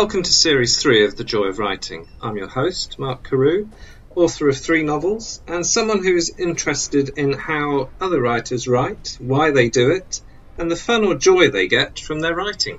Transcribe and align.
Welcome 0.00 0.22
to 0.22 0.32
Series 0.32 0.80
3 0.80 1.06
of 1.06 1.16
The 1.16 1.24
Joy 1.24 1.46
of 1.46 1.58
Writing. 1.58 2.06
I'm 2.22 2.36
your 2.36 2.46
host, 2.46 3.00
Mark 3.00 3.28
Carew, 3.28 3.68
author 4.14 4.48
of 4.48 4.56
three 4.56 4.84
novels, 4.84 5.42
and 5.48 5.66
someone 5.66 6.04
who's 6.04 6.30
interested 6.38 7.18
in 7.18 7.32
how 7.32 7.90
other 8.00 8.22
writers 8.22 8.68
write, 8.68 9.16
why 9.18 9.50
they 9.50 9.68
do 9.68 9.90
it, 9.90 10.20
and 10.56 10.70
the 10.70 10.76
fun 10.76 11.04
or 11.04 11.16
joy 11.16 11.50
they 11.50 11.66
get 11.66 11.98
from 11.98 12.20
their 12.20 12.32
writing. 12.32 12.78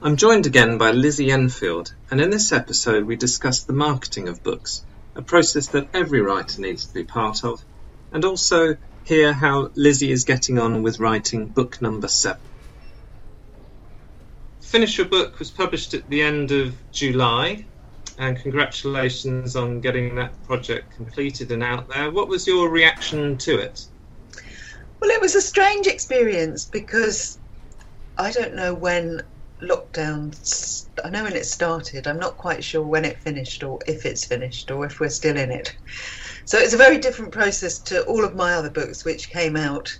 I'm 0.00 0.16
joined 0.16 0.46
again 0.46 0.78
by 0.78 0.92
Lizzie 0.92 1.30
Enfield, 1.30 1.92
and 2.10 2.18
in 2.18 2.30
this 2.30 2.50
episode 2.50 3.04
we 3.04 3.16
discuss 3.16 3.64
the 3.64 3.74
marketing 3.74 4.26
of 4.30 4.42
books, 4.42 4.82
a 5.14 5.20
process 5.20 5.66
that 5.66 5.90
every 5.92 6.22
writer 6.22 6.62
needs 6.62 6.86
to 6.86 6.94
be 6.94 7.04
part 7.04 7.44
of, 7.44 7.62
and 8.10 8.24
also 8.24 8.78
hear 9.04 9.34
how 9.34 9.70
Lizzie 9.74 10.10
is 10.10 10.24
getting 10.24 10.58
on 10.58 10.82
with 10.82 10.98
writing 10.98 11.44
book 11.44 11.82
number 11.82 12.08
seven. 12.08 12.40
Finish 14.70 14.98
Your 14.98 15.08
Book 15.08 15.40
was 15.40 15.50
published 15.50 15.94
at 15.94 16.08
the 16.08 16.22
end 16.22 16.52
of 16.52 16.72
July, 16.92 17.66
and 18.18 18.40
congratulations 18.40 19.56
on 19.56 19.80
getting 19.80 20.14
that 20.14 20.32
project 20.44 20.94
completed 20.94 21.50
and 21.50 21.60
out 21.60 21.88
there. 21.88 22.12
What 22.12 22.28
was 22.28 22.46
your 22.46 22.70
reaction 22.70 23.36
to 23.38 23.58
it? 23.58 23.84
Well, 25.00 25.10
it 25.10 25.20
was 25.20 25.34
a 25.34 25.40
strange 25.40 25.88
experience 25.88 26.66
because 26.66 27.40
I 28.16 28.30
don't 28.30 28.54
know 28.54 28.72
when 28.72 29.22
lockdown. 29.60 30.86
I 31.04 31.10
know 31.10 31.24
when 31.24 31.34
it 31.34 31.46
started. 31.46 32.06
I'm 32.06 32.20
not 32.20 32.36
quite 32.36 32.62
sure 32.62 32.86
when 32.86 33.04
it 33.04 33.18
finished, 33.18 33.64
or 33.64 33.80
if 33.88 34.06
it's 34.06 34.24
finished, 34.24 34.70
or 34.70 34.86
if 34.86 35.00
we're 35.00 35.08
still 35.08 35.36
in 35.36 35.50
it. 35.50 35.76
So 36.44 36.58
it's 36.58 36.74
a 36.74 36.78
very 36.78 36.98
different 36.98 37.32
process 37.32 37.80
to 37.80 38.04
all 38.04 38.24
of 38.24 38.36
my 38.36 38.52
other 38.52 38.70
books, 38.70 39.04
which 39.04 39.30
came 39.30 39.56
out, 39.56 39.90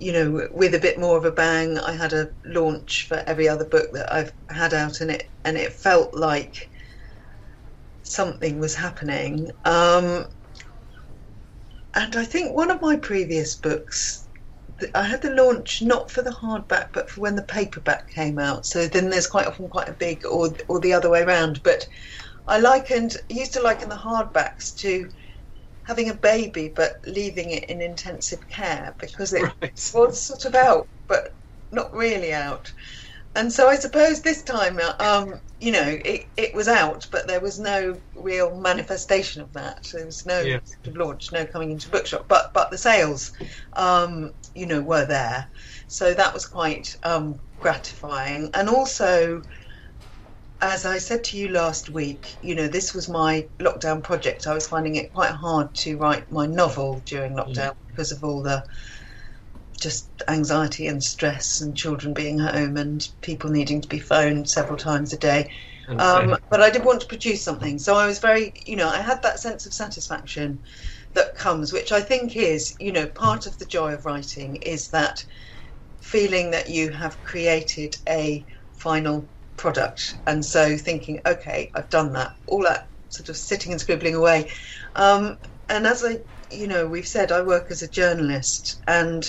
you 0.00 0.12
know, 0.12 0.48
with 0.52 0.74
a 0.74 0.80
bit 0.80 0.98
more 0.98 1.16
of 1.16 1.24
a 1.24 1.32
bang. 1.32 1.78
I 1.78 1.92
had 1.92 2.12
a 2.12 2.30
launch 2.44 3.06
for 3.08 3.22
every 3.26 3.48
other 3.48 3.64
book 3.64 3.88
that 3.92 4.12
I've 4.12 4.32
had 4.48 4.74
out, 4.74 5.00
and 5.00 5.10
it 5.10 5.24
and 5.44 5.56
it 5.56 5.72
felt 5.72 6.14
like 6.14 6.70
something 8.02 8.58
was 8.58 8.74
happening. 8.74 9.50
Um, 9.64 10.26
and 11.94 12.16
I 12.16 12.24
think 12.24 12.54
one 12.56 12.70
of 12.70 12.80
my 12.80 12.96
previous 12.96 13.56
books 13.56 14.28
I 14.94 15.02
had 15.02 15.22
the 15.22 15.30
launch 15.30 15.82
not 15.82 16.10
for 16.10 16.22
the 16.22 16.30
hardback, 16.30 16.88
but 16.92 17.10
for 17.10 17.20
when 17.20 17.36
the 17.36 17.42
paperback 17.42 18.10
came 18.10 18.38
out. 18.38 18.66
So 18.66 18.86
then 18.86 19.10
there's 19.10 19.26
quite 19.26 19.46
often 19.46 19.68
quite 19.68 19.88
a 19.88 19.94
big, 19.94 20.24
or 20.24 20.50
or 20.68 20.80
the 20.80 20.92
other 20.92 21.10
way 21.10 21.22
around. 21.22 21.62
But 21.62 21.84
I 22.46 22.60
likened, 22.60 23.16
used 23.28 23.54
to 23.54 23.62
liken 23.62 23.88
the 23.88 23.96
hardbacks 23.96 24.74
to 24.76 25.10
having 25.88 26.10
a 26.10 26.14
baby, 26.14 26.68
but 26.68 27.00
leaving 27.06 27.50
it 27.50 27.64
in 27.64 27.80
intensive 27.80 28.46
care 28.50 28.94
because 28.98 29.32
it 29.32 29.42
right. 29.42 29.92
was 29.94 30.20
sort 30.20 30.44
of 30.44 30.54
out, 30.54 30.86
but 31.06 31.32
not 31.72 31.92
really 31.94 32.32
out. 32.32 32.70
And 33.34 33.50
so 33.50 33.68
I 33.68 33.76
suppose 33.76 34.20
this 34.20 34.42
time, 34.42 34.78
um, 34.98 35.40
you 35.60 35.72
know, 35.72 35.98
it, 36.04 36.26
it 36.36 36.54
was 36.54 36.68
out, 36.68 37.06
but 37.10 37.26
there 37.26 37.40
was 37.40 37.58
no 37.58 37.96
real 38.14 38.54
manifestation 38.60 39.40
of 39.40 39.50
that. 39.54 39.88
There 39.92 40.04
was 40.04 40.26
no 40.26 40.40
yeah. 40.40 40.60
sort 40.64 40.88
of 40.88 40.96
launch, 40.96 41.32
no 41.32 41.46
coming 41.46 41.70
into 41.70 41.88
bookshop, 41.88 42.26
but 42.28 42.52
but 42.52 42.70
the 42.70 42.78
sales, 42.78 43.32
um, 43.72 44.32
you 44.54 44.66
know, 44.66 44.82
were 44.82 45.06
there. 45.06 45.48
So 45.86 46.12
that 46.12 46.34
was 46.34 46.44
quite 46.44 46.96
um, 47.02 47.38
gratifying. 47.60 48.50
And 48.52 48.68
also, 48.68 49.42
as 50.60 50.84
I 50.84 50.98
said 50.98 51.24
to 51.24 51.36
you 51.36 51.48
last 51.48 51.88
week, 51.88 52.36
you 52.42 52.54
know, 52.54 52.66
this 52.66 52.94
was 52.94 53.08
my 53.08 53.48
lockdown 53.60 54.02
project. 54.02 54.46
I 54.46 54.54
was 54.54 54.66
finding 54.66 54.96
it 54.96 55.12
quite 55.12 55.30
hard 55.30 55.74
to 55.76 55.96
write 55.96 56.30
my 56.32 56.46
novel 56.46 57.00
during 57.06 57.34
lockdown 57.34 57.56
yeah. 57.56 57.72
because 57.86 58.10
of 58.10 58.24
all 58.24 58.42
the 58.42 58.64
just 59.80 60.10
anxiety 60.26 60.88
and 60.88 61.02
stress 61.02 61.60
and 61.60 61.76
children 61.76 62.12
being 62.12 62.38
home 62.38 62.76
and 62.76 63.08
people 63.20 63.50
needing 63.50 63.80
to 63.80 63.88
be 63.88 64.00
phoned 64.00 64.50
several 64.50 64.76
times 64.76 65.12
a 65.12 65.18
day. 65.18 65.52
Um, 65.88 66.36
but 66.50 66.60
I 66.60 66.68
did 66.68 66.84
want 66.84 67.00
to 67.00 67.06
produce 67.06 67.42
something, 67.42 67.78
so 67.78 67.94
I 67.94 68.06
was 68.06 68.18
very, 68.18 68.52
you 68.66 68.76
know, 68.76 68.88
I 68.88 69.00
had 69.00 69.22
that 69.22 69.40
sense 69.40 69.64
of 69.64 69.72
satisfaction 69.72 70.62
that 71.14 71.34
comes, 71.34 71.72
which 71.72 71.92
I 71.92 72.02
think 72.02 72.36
is, 72.36 72.74
you 72.78 72.92
know, 72.92 73.06
part 73.06 73.46
of 73.46 73.56
the 73.58 73.64
joy 73.64 73.94
of 73.94 74.04
writing 74.04 74.56
is 74.56 74.88
that 74.88 75.24
feeling 76.00 76.50
that 76.50 76.68
you 76.68 76.90
have 76.90 77.22
created 77.24 77.96
a 78.06 78.44
final 78.72 79.26
product, 79.58 80.14
and 80.26 80.44
so 80.44 80.76
thinking, 80.76 81.20
okay, 81.26 81.70
I've 81.74 81.90
done 81.90 82.12
that, 82.14 82.32
all 82.46 82.62
that 82.62 82.88
sort 83.10 83.28
of 83.28 83.36
sitting 83.36 83.72
and 83.72 83.80
scribbling 83.80 84.14
away. 84.14 84.50
Um, 84.94 85.38
and 85.68 85.86
as 85.86 86.04
I, 86.04 86.18
you 86.50 86.66
know, 86.66 86.86
we've 86.86 87.06
said, 87.06 87.32
I 87.32 87.42
work 87.42 87.70
as 87.70 87.82
a 87.82 87.88
journalist, 87.88 88.80
and 88.86 89.24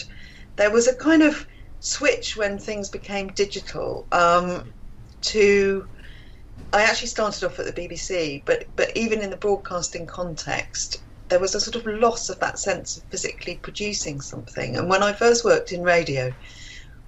there 0.55 0.71
was 0.71 0.87
a 0.87 0.95
kind 0.95 1.23
of 1.23 1.45
switch 1.79 2.37
when 2.37 2.59
things 2.59 2.89
became 2.89 3.27
digital 3.29 4.07
um, 4.11 4.73
to 5.21 5.87
I 6.71 6.83
actually 6.83 7.07
started 7.07 7.43
off 7.45 7.59
at 7.59 7.65
the 7.65 7.73
BBC, 7.73 8.43
but 8.45 8.67
but 8.75 8.95
even 8.95 9.21
in 9.21 9.31
the 9.31 9.37
broadcasting 9.37 10.05
context, 10.05 10.97
there 11.29 11.39
was 11.39 11.55
a 11.55 11.61
sort 11.61 11.75
of 11.75 11.85
loss 11.87 12.29
of 12.29 12.39
that 12.39 12.59
sense 12.59 12.95
of 12.97 13.03
physically 13.09 13.57
producing 13.57 14.21
something. 14.21 14.77
And 14.77 14.89
when 14.89 15.01
I 15.01 15.13
first 15.13 15.43
worked 15.43 15.71
in 15.71 15.81
radio, 15.81 16.31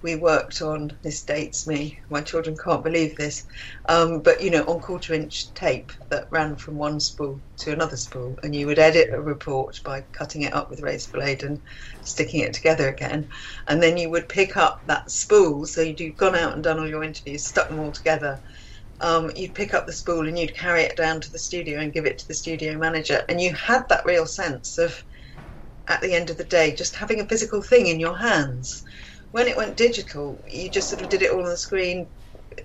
we 0.02 0.16
worked 0.16 0.60
on 0.62 0.98
this 1.02 1.22
dates 1.22 1.66
me. 1.66 1.98
My 2.10 2.20
children 2.20 2.56
can't 2.56 2.82
believe 2.82 3.16
this. 3.16 3.44
Um, 3.88 4.20
but 4.20 4.42
you 4.42 4.50
know 4.50 4.64
on 4.64 4.80
quarter 4.80 5.14
inch 5.14 5.54
tape 5.54 5.92
that 6.10 6.28
ran 6.30 6.56
from 6.56 6.76
one 6.76 7.00
spool 7.00 7.40
to 7.58 7.72
another 7.72 7.96
spool 7.96 8.38
and 8.42 8.54
you 8.54 8.66
would 8.66 8.78
edit 8.78 9.10
a 9.12 9.20
report 9.20 9.80
by 9.84 10.04
cutting 10.12 10.42
it 10.42 10.54
up 10.54 10.70
with 10.70 10.82
razor 10.82 11.10
blade 11.12 11.42
and 11.44 11.60
sticking 12.02 12.40
it 12.40 12.52
together 12.52 12.88
again. 12.88 13.28
And 13.68 13.82
then 13.82 13.96
you 13.96 14.10
would 14.10 14.28
pick 14.28 14.56
up 14.56 14.82
that 14.86 15.10
spool. 15.10 15.66
So 15.66 15.82
you'd 15.82 16.16
gone 16.16 16.34
out 16.34 16.54
and 16.54 16.64
done 16.64 16.78
all 16.80 16.88
your 16.88 17.04
interviews 17.04 17.46
stuck 17.46 17.68
them 17.68 17.78
all 17.78 17.92
together. 17.92 18.40
Um, 19.00 19.30
you'd 19.36 19.54
pick 19.54 19.74
up 19.74 19.86
the 19.86 19.92
spool 19.92 20.26
and 20.26 20.38
you'd 20.38 20.56
carry 20.56 20.82
it 20.82 20.96
down 20.96 21.20
to 21.20 21.30
the 21.30 21.38
studio 21.38 21.80
and 21.80 21.92
give 21.92 22.06
it 22.06 22.18
to 22.18 22.28
the 22.28 22.34
studio 22.34 22.76
manager. 22.78 23.24
And 23.28 23.40
you 23.40 23.52
had 23.54 23.88
that 23.88 24.04
real 24.04 24.26
sense 24.26 24.78
of 24.78 25.04
at 25.88 26.00
the 26.00 26.14
end 26.14 26.30
of 26.30 26.36
the 26.36 26.44
day 26.44 26.74
just 26.74 26.96
having 26.96 27.20
a 27.20 27.26
physical 27.26 27.62
thing 27.62 27.86
in 27.86 27.98
your 27.98 28.16
hands 28.16 28.82
when 29.32 29.48
it 29.48 29.56
went 29.56 29.76
digital, 29.76 30.38
you 30.48 30.68
just 30.68 30.88
sort 30.88 31.02
of 31.02 31.08
did 31.08 31.22
it 31.22 31.32
all 31.32 31.40
on 31.40 31.46
the 31.46 31.56
screen, 31.56 32.06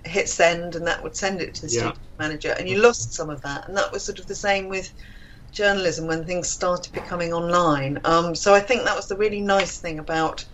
hit 0.04 0.28
send, 0.28 0.76
and 0.76 0.86
that 0.86 1.02
would 1.02 1.16
send 1.16 1.40
it 1.40 1.54
to 1.54 1.66
the 1.66 1.72
yeah. 1.72 1.78
studio 1.80 1.98
manager, 2.18 2.54
and 2.58 2.68
you 2.68 2.80
lost 2.80 3.14
some 3.14 3.30
of 3.30 3.40
that. 3.42 3.66
And 3.66 3.76
that 3.76 3.90
was 3.90 4.04
sort 4.04 4.18
of 4.18 4.26
the 4.26 4.34
same 4.34 4.68
with 4.68 4.92
journalism 5.50 6.06
when 6.06 6.24
things 6.24 6.48
started 6.48 6.92
becoming 6.92 7.32
online. 7.32 7.98
Um, 8.04 8.34
so 8.34 8.54
I 8.54 8.60
think 8.60 8.84
that 8.84 8.94
was 8.94 9.08
the 9.08 9.16
really 9.16 9.40
nice 9.40 9.78
thing 9.78 9.98
about, 9.98 10.44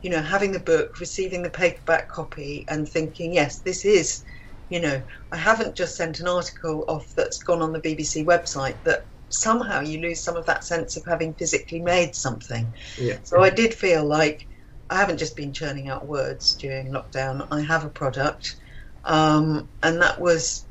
you 0.00 0.10
know, 0.10 0.22
having 0.22 0.52
the 0.52 0.60
book, 0.60 1.00
receiving 1.00 1.42
the 1.42 1.50
paperback 1.50 2.08
copy, 2.08 2.64
and 2.68 2.88
thinking, 2.88 3.34
yes, 3.34 3.58
this 3.58 3.84
is, 3.84 4.22
you 4.68 4.80
know, 4.80 5.02
I 5.32 5.36
haven't 5.36 5.74
just 5.74 5.96
sent 5.96 6.20
an 6.20 6.28
article 6.28 6.84
off 6.86 7.12
that's 7.16 7.42
gone 7.42 7.62
on 7.62 7.72
the 7.72 7.80
BBC 7.80 8.24
website 8.24 8.76
that 8.84 9.06
somehow 9.28 9.80
you 9.80 10.00
lose 10.00 10.20
some 10.20 10.36
of 10.36 10.46
that 10.46 10.62
sense 10.62 10.96
of 10.96 11.04
having 11.04 11.34
physically 11.34 11.80
made 11.80 12.14
something. 12.14 12.72
Yeah. 12.96 13.18
So 13.24 13.42
I 13.42 13.50
did 13.50 13.74
feel 13.74 14.04
like 14.04 14.46
I 14.90 14.96
haven't 14.96 15.18
just 15.18 15.36
been 15.36 15.52
churning 15.52 15.88
out 15.88 16.06
words 16.06 16.56
during 16.56 16.92
lockdown. 16.92 17.46
I 17.50 17.60
have 17.60 17.84
a 17.84 17.90
product, 17.90 18.56
um, 19.04 19.68
and 19.82 20.00
that 20.00 20.20
was, 20.20 20.66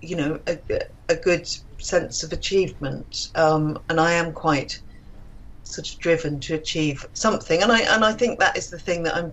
you 0.00 0.16
know, 0.16 0.40
a, 0.46 0.58
a 1.08 1.16
good 1.16 1.46
sense 1.80 2.22
of 2.22 2.32
achievement. 2.32 3.16
Um, 3.34 3.78
and 3.88 4.00
I 4.00 4.12
am 4.12 4.32
quite 4.32 4.80
sort 5.64 5.88
of 5.88 5.98
driven 5.98 6.40
to 6.40 6.54
achieve 6.54 7.04
something, 7.14 7.62
and 7.62 7.72
I 7.72 7.80
and 7.80 8.04
I 8.04 8.12
think 8.12 8.38
that 8.38 8.56
is 8.56 8.70
the 8.70 8.78
thing 8.78 9.02
that 9.04 9.16
I'm, 9.16 9.32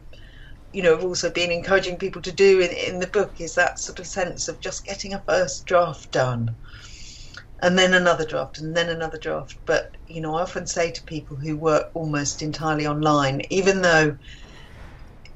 you 0.74 0.82
know, 0.82 0.96
have 0.96 1.06
also 1.06 1.30
been 1.32 1.52
encouraging 1.52 1.98
people 1.98 2.22
to 2.24 2.32
do 2.32 2.60
in, 2.60 2.72
in 2.72 3.00
the 3.00 3.08
book 3.08 3.40
is 3.40 3.56
that 3.56 3.80
sort 3.80 4.00
of 4.00 4.08
sense 4.08 4.48
of 4.48 4.60
just 4.60 4.86
getting 4.86 5.14
a 5.14 5.24
first 5.28 5.66
draft 5.66 6.12
done 6.12 6.56
and 7.62 7.78
then 7.78 7.94
another 7.94 8.26
draft 8.26 8.60
and 8.60 8.76
then 8.76 8.90
another 8.90 9.18
draft. 9.18 9.58
But 9.66 9.92
you 10.08 10.22
know, 10.22 10.36
I 10.36 10.42
often 10.42 10.68
say 10.68 10.92
to 10.92 11.04
people 11.04 11.38
who 11.38 11.58
work 11.58 11.88
almost 11.94 12.42
entirely 12.42 12.88
online, 12.88 13.42
even 13.50 13.82
though 13.82 14.18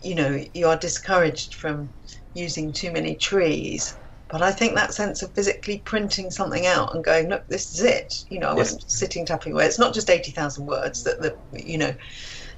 you 0.02 0.16
know 0.16 0.44
you 0.54 0.68
are 0.68 0.78
discouraged 0.78 1.56
from 1.56 1.90
using 2.34 2.74
too 2.74 2.92
many 2.92 3.16
trees. 3.16 3.96
But 4.30 4.42
I 4.42 4.52
think 4.54 4.76
that 4.76 4.94
sense 4.94 5.22
of 5.24 5.34
physically 5.36 5.80
printing 5.80 6.32
something 6.32 6.66
out 6.66 6.96
and 6.96 7.04
going, 7.04 7.28
look, 7.28 7.46
this 7.50 7.74
is 7.74 7.84
it. 7.84 8.14
You 8.30 8.40
know, 8.40 8.48
I 8.48 8.54
wasn't 8.54 8.90
sitting 8.90 9.26
tapping 9.26 9.52
away. 9.52 9.66
It's 9.66 9.80
not 9.80 9.94
just 9.94 10.10
eighty 10.10 10.32
thousand 10.32 10.68
words 10.68 11.04
that 11.04 11.22
the 11.22 11.38
you 11.52 11.78
know 11.78 11.94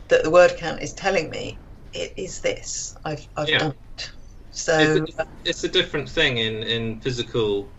that 0.09 0.23
the 0.23 0.29
word 0.29 0.55
count 0.57 0.81
is 0.81 0.93
telling 0.93 1.29
me. 1.29 1.59
It 1.93 2.13
is 2.17 2.41
this. 2.41 2.95
I've 3.05 3.27
I've 3.37 3.47
yeah. 3.47 3.59
done 3.59 3.71
it. 3.71 4.09
So 4.51 4.77
it's 4.79 4.95
a, 5.17 5.21
uh, 5.21 5.25
it's 5.45 5.63
a 5.63 5.69
different 5.69 6.09
thing 6.09 6.37
in 6.37 6.63
in 6.63 7.01
physical 7.01 7.71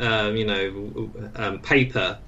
um, 0.00 0.36
you 0.36 0.44
know, 0.44 1.12
um, 1.36 1.60
paper 1.60 2.18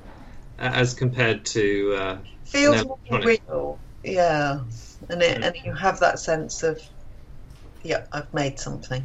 as 0.59 0.95
compared 0.95 1.45
to 1.47 1.95
uh, 1.97 2.19
feels 2.45 2.85
more 2.85 2.99
real. 3.11 3.81
Yeah, 4.05 4.61
and 5.11 5.23
it, 5.23 5.43
and 5.43 5.55
you 5.65 5.75
have 5.75 6.01
that 6.01 6.19
sense 6.19 6.63
of, 6.63 6.81
yeah, 7.83 8.07
I've 8.13 8.33
made 8.33 8.59
something. 8.59 9.05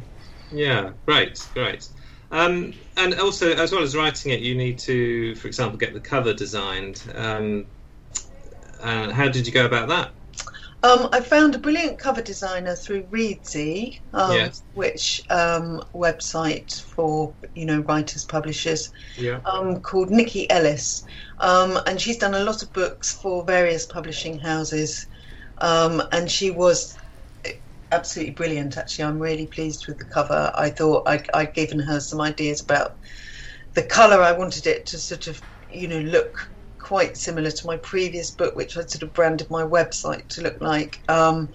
Yeah, 0.50 0.92
great, 1.06 1.48
great. 1.54 1.88
Um, 2.30 2.74
and 2.96 3.14
also, 3.20 3.54
as 3.54 3.72
well 3.72 3.82
as 3.82 3.96
writing 3.96 4.32
it, 4.32 4.40
you 4.40 4.54
need 4.54 4.78
to, 4.80 5.34
for 5.36 5.48
example, 5.48 5.78
get 5.78 5.94
the 5.94 6.00
cover 6.00 6.32
designed. 6.32 7.02
Um, 7.14 7.66
how 8.80 9.28
did 9.28 9.46
you 9.46 9.52
go 9.52 9.66
about 9.66 9.88
that? 9.88 10.12
Um, 10.84 11.08
I 11.12 11.20
found 11.20 11.54
a 11.54 11.58
brilliant 11.58 11.98
cover 11.98 12.20
designer 12.20 12.76
through 12.76 13.04
Reedsy, 13.06 14.00
um, 14.12 14.34
Yes. 14.36 14.62
which 14.74 15.22
um, 15.30 15.82
website 15.94 16.70
for 16.94 17.34
you 17.54 17.64
know 17.64 17.80
writers 17.80 18.24
publishers 18.24 18.90
Yeah. 19.16 19.40
um, 19.50 19.80
called 19.80 20.10
Nikki 20.10 20.48
Ellis, 20.50 21.02
um, 21.40 21.78
and 21.86 21.98
she's 21.98 22.18
done 22.18 22.34
a 22.34 22.44
lot 22.44 22.62
of 22.62 22.70
books 22.74 23.14
for 23.22 23.44
various 23.46 23.86
publishing 23.86 24.38
houses, 24.38 25.06
um, 25.62 26.02
and 26.12 26.30
she 26.30 26.50
was 26.50 26.94
absolutely 27.90 28.34
brilliant. 28.34 28.76
Actually, 28.76 29.04
I'm 29.04 29.18
really 29.18 29.46
pleased 29.46 29.86
with 29.88 29.98
the 29.98 30.04
cover. 30.04 30.52
I 30.54 30.68
thought 30.68 31.08
I'd, 31.08 31.26
I'd 31.32 31.54
given 31.54 31.78
her 31.80 31.98
some 31.98 32.20
ideas 32.20 32.60
about 32.60 32.90
the 33.74 33.84
colour. 33.84 34.20
I 34.22 34.32
wanted 34.32 34.66
it 34.66 34.84
to 34.86 34.98
sort 34.98 35.28
of 35.28 35.40
you 35.70 35.88
know 35.88 36.00
look 36.00 36.34
quite 36.84 37.16
similar 37.16 37.50
to 37.50 37.66
my 37.66 37.78
previous 37.78 38.30
book, 38.30 38.54
which 38.54 38.76
I'd 38.76 38.90
sort 38.90 39.02
of 39.02 39.14
branded 39.14 39.50
my 39.50 39.62
website 39.62 40.28
to 40.28 40.42
look 40.42 40.60
like. 40.60 41.00
Um, 41.08 41.48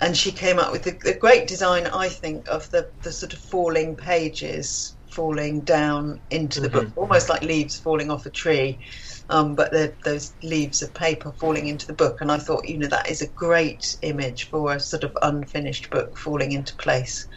and 0.00 0.16
she 0.16 0.32
came 0.32 0.58
up 0.58 0.72
with 0.72 0.86
a, 0.88 0.96
a 1.08 1.16
great 1.16 1.46
design, 1.46 1.86
I 1.86 2.08
think, 2.08 2.48
of 2.48 2.68
the, 2.70 2.90
the 3.02 3.12
sort 3.12 3.32
of 3.32 3.38
falling 3.38 3.94
pages 3.96 4.96
falling 5.12 5.60
down 5.62 6.20
into 6.30 6.60
the 6.60 6.68
book, 6.68 6.88
almost 6.96 7.28
like 7.28 7.42
leaves 7.42 7.78
falling 7.78 8.10
off 8.10 8.26
a 8.26 8.30
tree. 8.30 8.80
Um, 9.28 9.54
but 9.54 9.70
they're 9.70 9.96
those 10.04 10.34
leaves 10.42 10.82
of 10.82 10.92
paper 10.94 11.32
falling 11.38 11.68
into 11.68 11.86
the 11.86 11.92
book, 11.92 12.20
and 12.20 12.32
I 12.32 12.38
thought, 12.38 12.68
you 12.68 12.78
know, 12.78 12.88
that 12.88 13.08
is 13.08 13.22
a 13.22 13.28
great 13.28 13.96
image 14.02 14.50
for 14.50 14.72
a 14.72 14.80
sort 14.80 15.04
of 15.04 15.16
unfinished 15.22 15.90
book 15.90 16.18
falling 16.18 16.50
into 16.50 16.74
place. 16.76 17.28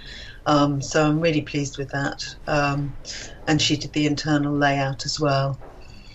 Um, 0.48 0.82
so 0.82 1.06
I'm 1.06 1.20
really 1.20 1.42
pleased 1.42 1.78
with 1.78 1.92
that. 1.92 2.20
Um, 2.48 2.96
and 3.48 3.62
she 3.62 3.78
did 3.78 3.94
the 3.94 4.08
internal 4.08 4.58
layout 4.58 5.06
as 5.06 5.20
well. 5.20 5.60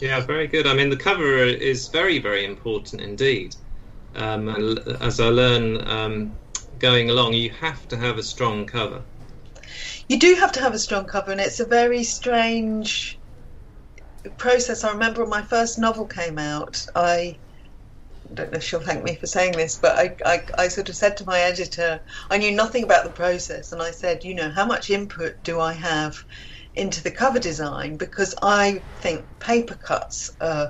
Yeah, 0.00 0.20
very 0.20 0.46
good. 0.46 0.66
I 0.66 0.74
mean, 0.74 0.90
the 0.90 0.96
cover 0.96 1.38
is 1.38 1.88
very, 1.88 2.18
very 2.18 2.44
important 2.44 3.02
indeed. 3.02 3.54
Um, 4.14 4.48
and 4.48 4.78
as 5.00 5.20
I 5.20 5.28
learn 5.28 5.86
um, 5.88 6.36
going 6.78 7.10
along, 7.10 7.34
you 7.34 7.50
have 7.50 7.86
to 7.88 7.96
have 7.96 8.18
a 8.18 8.22
strong 8.22 8.66
cover. 8.66 9.02
You 10.08 10.18
do 10.18 10.36
have 10.36 10.52
to 10.52 10.60
have 10.60 10.74
a 10.74 10.78
strong 10.78 11.06
cover, 11.06 11.32
and 11.32 11.40
it's 11.40 11.60
a 11.60 11.66
very 11.66 12.04
strange 12.04 13.18
process. 14.36 14.84
I 14.84 14.92
remember 14.92 15.22
when 15.22 15.30
my 15.30 15.42
first 15.42 15.78
novel 15.78 16.06
came 16.06 16.38
out, 16.38 16.84
I 16.94 17.40
don't 18.34 18.52
know 18.52 18.58
if 18.58 18.64
she'll 18.64 18.80
thank 18.80 19.02
me 19.04 19.16
for 19.16 19.26
saying 19.26 19.52
this, 19.52 19.78
but 19.78 19.98
I, 19.98 20.16
I, 20.24 20.42
I 20.56 20.68
sort 20.68 20.88
of 20.88 20.96
said 20.96 21.16
to 21.16 21.24
my 21.24 21.40
editor, 21.40 22.00
I 22.30 22.38
knew 22.38 22.52
nothing 22.52 22.84
about 22.84 23.04
the 23.04 23.10
process, 23.10 23.72
and 23.72 23.82
I 23.82 23.90
said, 23.90 24.24
you 24.24 24.34
know, 24.34 24.50
how 24.50 24.66
much 24.66 24.90
input 24.90 25.42
do 25.44 25.60
I 25.60 25.72
have 25.72 26.16
into 26.74 27.02
the 27.02 27.10
cover 27.10 27.38
design? 27.38 27.96
Because 27.96 28.34
I 28.42 28.82
think 29.00 29.26
paper 29.38 29.74
cuts, 29.74 30.30
uh, 30.40 30.68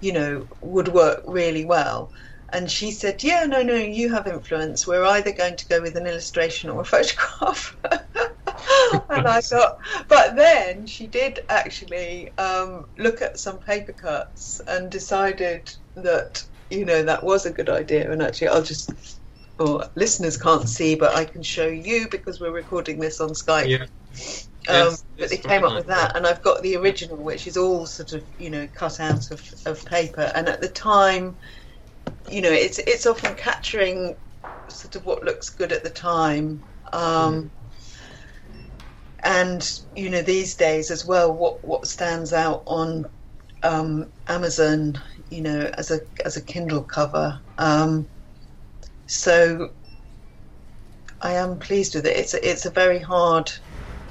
you 0.00 0.12
know, 0.12 0.48
would 0.60 0.88
work 0.88 1.22
really 1.26 1.64
well. 1.64 2.12
And 2.52 2.70
she 2.70 2.92
said, 2.92 3.22
Yeah, 3.22 3.44
no, 3.46 3.62
no, 3.62 3.74
you 3.74 4.12
have 4.12 4.26
influence. 4.26 4.86
We're 4.86 5.04
either 5.04 5.32
going 5.32 5.56
to 5.56 5.68
go 5.68 5.82
with 5.82 5.96
an 5.96 6.06
illustration 6.06 6.70
or 6.70 6.82
a 6.82 6.84
photograph. 6.94 7.76
and 9.10 9.26
I 9.26 9.40
thought, 9.40 9.76
but 10.08 10.36
then 10.36 10.86
she 10.86 11.06
did 11.06 11.40
actually 11.48 12.36
um, 12.38 12.86
look 12.96 13.22
at 13.22 13.38
some 13.38 13.58
paper 13.58 13.92
cuts 13.92 14.60
and 14.68 14.90
decided 14.90 15.74
that, 15.96 16.44
you 16.70 16.84
know, 16.84 17.02
that 17.02 17.24
was 17.24 17.46
a 17.46 17.52
good 17.52 17.68
idea. 17.68 18.10
And 18.10 18.22
actually, 18.22 18.48
I'll 18.48 18.62
just, 18.62 18.92
or 19.58 19.84
listeners 19.96 20.36
can't 20.36 20.68
see, 20.68 20.94
but 20.94 21.14
I 21.14 21.24
can 21.24 21.42
show 21.42 21.66
you 21.66 22.08
because 22.08 22.40
we're 22.40 22.52
recording 22.52 23.00
this 23.00 23.20
on 23.20 23.30
Skype. 23.30 23.68
Yeah. 23.68 23.86
Um, 24.68 24.74
Yes, 24.76 25.04
but 25.18 25.30
they 25.30 25.36
came 25.36 25.64
up 25.64 25.74
with 25.74 25.86
that, 25.86 26.16
and 26.16 26.26
I've 26.26 26.42
got 26.42 26.62
the 26.62 26.76
original, 26.76 27.16
which 27.16 27.46
is 27.46 27.56
all 27.56 27.86
sort 27.86 28.12
of 28.12 28.24
you 28.38 28.50
know 28.50 28.66
cut 28.74 29.00
out 29.00 29.30
of, 29.30 29.42
of 29.66 29.84
paper. 29.84 30.30
And 30.34 30.48
at 30.48 30.60
the 30.60 30.68
time, 30.68 31.36
you 32.30 32.40
know, 32.40 32.50
it's 32.50 32.78
it's 32.78 33.06
often 33.06 33.34
capturing 33.34 34.16
sort 34.68 34.96
of 34.96 35.04
what 35.04 35.24
looks 35.24 35.50
good 35.50 35.72
at 35.72 35.84
the 35.84 35.90
time. 35.90 36.62
Um, 36.92 37.50
and 39.22 39.68
you 39.94 40.10
know, 40.10 40.22
these 40.22 40.54
days 40.56 40.90
as 40.90 41.04
well, 41.04 41.32
what 41.32 41.64
what 41.66 41.86
stands 41.86 42.32
out 42.32 42.62
on 42.66 43.06
um, 43.62 44.12
Amazon, 44.28 44.94
you 45.30 45.42
know, 45.42 45.70
as 45.76 45.90
a 45.90 46.00
as 46.24 46.36
a 46.36 46.44
Kindle 46.44 46.84
cover. 46.84 47.40
Um, 47.58 48.08
so 49.06 49.70
I 51.20 51.32
am 51.34 51.58
pleased 51.58 51.94
with 51.94 52.06
it. 52.06 52.16
It's 52.16 52.34
a, 52.34 52.50
it's 52.50 52.66
a 52.66 52.70
very 52.70 52.98
hard 52.98 53.50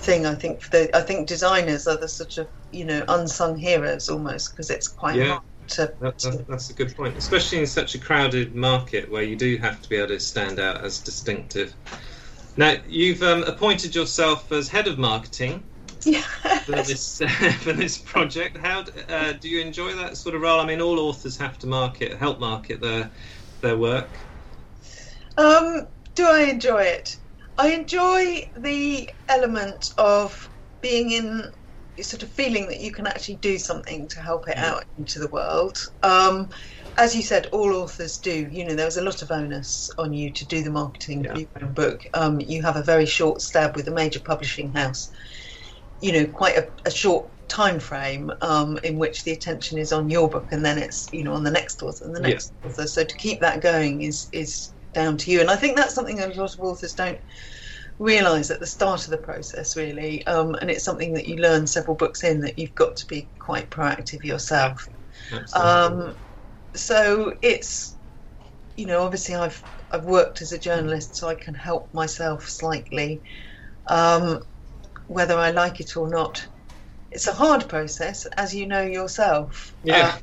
thing. 0.03 0.25
I 0.25 0.35
think 0.35 0.61
for 0.61 0.69
the 0.69 0.95
I 0.95 1.01
think 1.01 1.27
designers 1.27 1.87
are 1.87 1.97
the 1.97 2.07
sort 2.07 2.37
of 2.37 2.47
you 2.71 2.85
know 2.85 3.03
unsung 3.07 3.57
heroes 3.57 4.09
almost 4.09 4.51
because 4.51 4.69
it's 4.69 4.87
quite 4.87 5.17
Yeah. 5.17 5.27
hard 5.27 5.41
to. 5.69 5.93
That, 6.01 6.19
that, 6.19 6.47
that's 6.47 6.69
a 6.69 6.73
good 6.73 6.95
point, 6.95 7.17
especially 7.17 7.59
in 7.59 7.67
such 7.67 7.95
a 7.95 7.99
crowded 7.99 8.55
market 8.55 9.09
where 9.09 9.23
you 9.23 9.35
do 9.35 9.57
have 9.57 9.81
to 9.81 9.89
be 9.89 9.95
able 9.95 10.09
to 10.09 10.19
stand 10.19 10.59
out 10.59 10.83
as 10.83 10.99
distinctive. 10.99 11.73
Now, 12.57 12.75
you've 12.87 13.23
um, 13.23 13.43
appointed 13.43 13.95
yourself 13.95 14.51
as 14.51 14.67
head 14.67 14.87
of 14.87 14.99
marketing 14.99 15.63
Yeah. 16.05 16.23
for 16.65 16.73
this 16.73 17.19
for 17.61 17.73
this 17.73 17.97
project. 17.97 18.57
How 18.57 18.83
uh, 19.09 19.33
do 19.33 19.49
you 19.49 19.61
enjoy 19.61 19.95
that 19.95 20.17
sort 20.17 20.35
of 20.35 20.41
role? 20.41 20.59
I 20.59 20.65
mean, 20.65 20.81
all 20.81 20.99
authors 20.99 21.37
have 21.37 21.57
to 21.59 21.67
market, 21.67 22.17
help 22.17 22.39
market 22.39 22.81
their 22.81 23.09
their 23.61 23.77
work. 23.77 24.19
Um, 25.37 25.87
do 26.15 26.25
I 26.27 26.41
enjoy 26.41 26.83
it? 26.83 27.17
I 27.57 27.71
enjoy 27.73 28.41
the 28.57 29.09
element 29.29 29.89
of 29.97 30.49
being 30.81 31.11
in 31.11 31.51
sort 32.01 32.23
of 32.23 32.33
feeling 32.33 32.67
that 32.67 32.79
you 32.79 32.91
can 32.91 33.05
actually 33.07 33.35
do 33.37 33.57
something 33.59 34.07
to 34.09 34.19
help 34.21 34.47
it 34.49 34.57
out 34.57 34.83
into 34.97 35.19
the 35.19 35.29
world. 35.29 35.77
Um, 36.01 36.49
as 36.97 37.15
you 37.15 37.21
said, 37.21 37.47
all 37.51 37.75
authors 37.75 38.17
do. 38.17 38.47
You 38.51 38.65
know, 38.65 38.75
there 38.75 38.85
was 38.85 38.97
a 38.97 39.03
lot 39.03 39.21
of 39.21 39.31
onus 39.31 39.89
on 39.97 40.13
you 40.13 40.33
to 40.33 40.47
do 40.47 40.63
the 40.63 40.71
marketing 40.71 41.23
for 41.23 41.37
Yeah. 41.37 41.45
your 41.61 41.67
own 41.67 41.73
book. 41.73 42.01
Um, 42.13 42.39
you 42.41 42.61
have 42.63 42.75
a 42.75 42.83
very 42.83 43.05
short 43.05 43.41
stab 43.41 43.75
with 43.75 43.87
a 43.87 43.91
major 43.91 44.19
publishing 44.19 44.73
house. 44.73 45.09
You 46.01 46.13
know, 46.13 46.27
quite 46.27 46.57
a, 46.57 46.69
a 46.85 46.91
short 46.91 47.31
time 47.47 47.79
frame 47.79 48.31
um, 48.41 48.79
in 48.83 48.97
which 48.97 49.23
the 49.23 49.31
attention 49.31 49.77
is 49.77 49.91
on 49.93 50.09
your 50.09 50.29
book, 50.29 50.49
and 50.51 50.65
then 50.65 50.77
it's 50.79 51.07
you 51.11 51.23
know 51.23 51.33
on 51.33 51.43
the 51.43 51.51
next 51.51 51.81
author 51.83 52.05
and 52.05 52.15
the 52.15 52.21
Yeah. 52.21 52.29
next 52.29 52.53
author. 52.63 52.87
So 52.87 53.03
to 53.03 53.17
keep 53.17 53.41
that 53.41 53.61
going 53.61 54.01
is 54.01 54.27
is 54.33 54.73
down 54.93 55.17
to 55.17 55.31
you. 55.31 55.41
And 55.41 55.49
I 55.51 55.55
think 55.55 55.77
that's 55.77 55.95
something 55.95 56.17
that 56.17 56.35
a 56.35 56.41
lot 56.41 56.53
of 56.53 56.59
authors 56.59 56.93
don't 56.93 57.19
realise 57.99 58.51
at 58.51 58.59
the 58.59 58.67
start 58.67 59.05
of 59.05 59.11
the 59.11 59.17
process, 59.17 59.75
really. 59.75 60.25
Um, 60.27 60.55
and 60.55 60.69
it's 60.71 60.83
something 60.85 61.13
that 61.13 61.27
you 61.27 61.37
learn 61.37 61.67
several 61.67 61.95
books 61.95 62.23
in 62.23 62.41
that 62.41 62.59
you've 62.59 62.75
got 62.75 62.95
to 62.97 63.07
be 63.07 63.31
quite 63.39 63.69
proactive 63.71 64.23
yourself. 64.23 64.87
Um, 65.53 66.17
so 66.75 67.33
it's, 67.41 67.97
you 68.75 68.85
know, 68.85 69.03
obviously 69.03 69.35
I've 69.35 69.63
I've 69.91 70.05
worked 70.05 70.41
as 70.41 70.51
a 70.51 70.59
journalist, 70.59 71.15
so 71.15 71.27
I 71.29 71.35
can 71.35 71.53
help 71.53 71.93
myself 71.93 72.47
slightly, 72.49 73.23
um, 73.87 74.41
whether 75.07 75.37
I 75.37 75.51
like 75.51 75.79
it 75.81 75.97
or 75.97 76.09
not. 76.09 76.47
It's 77.11 77.27
a 77.27 77.33
hard 77.33 77.69
process, 77.69 78.25
as 78.37 78.55
you 78.55 78.67
know 78.67 78.83
yourself. 78.83 79.73
yeah. 79.83 80.13
Uh, 80.15 80.19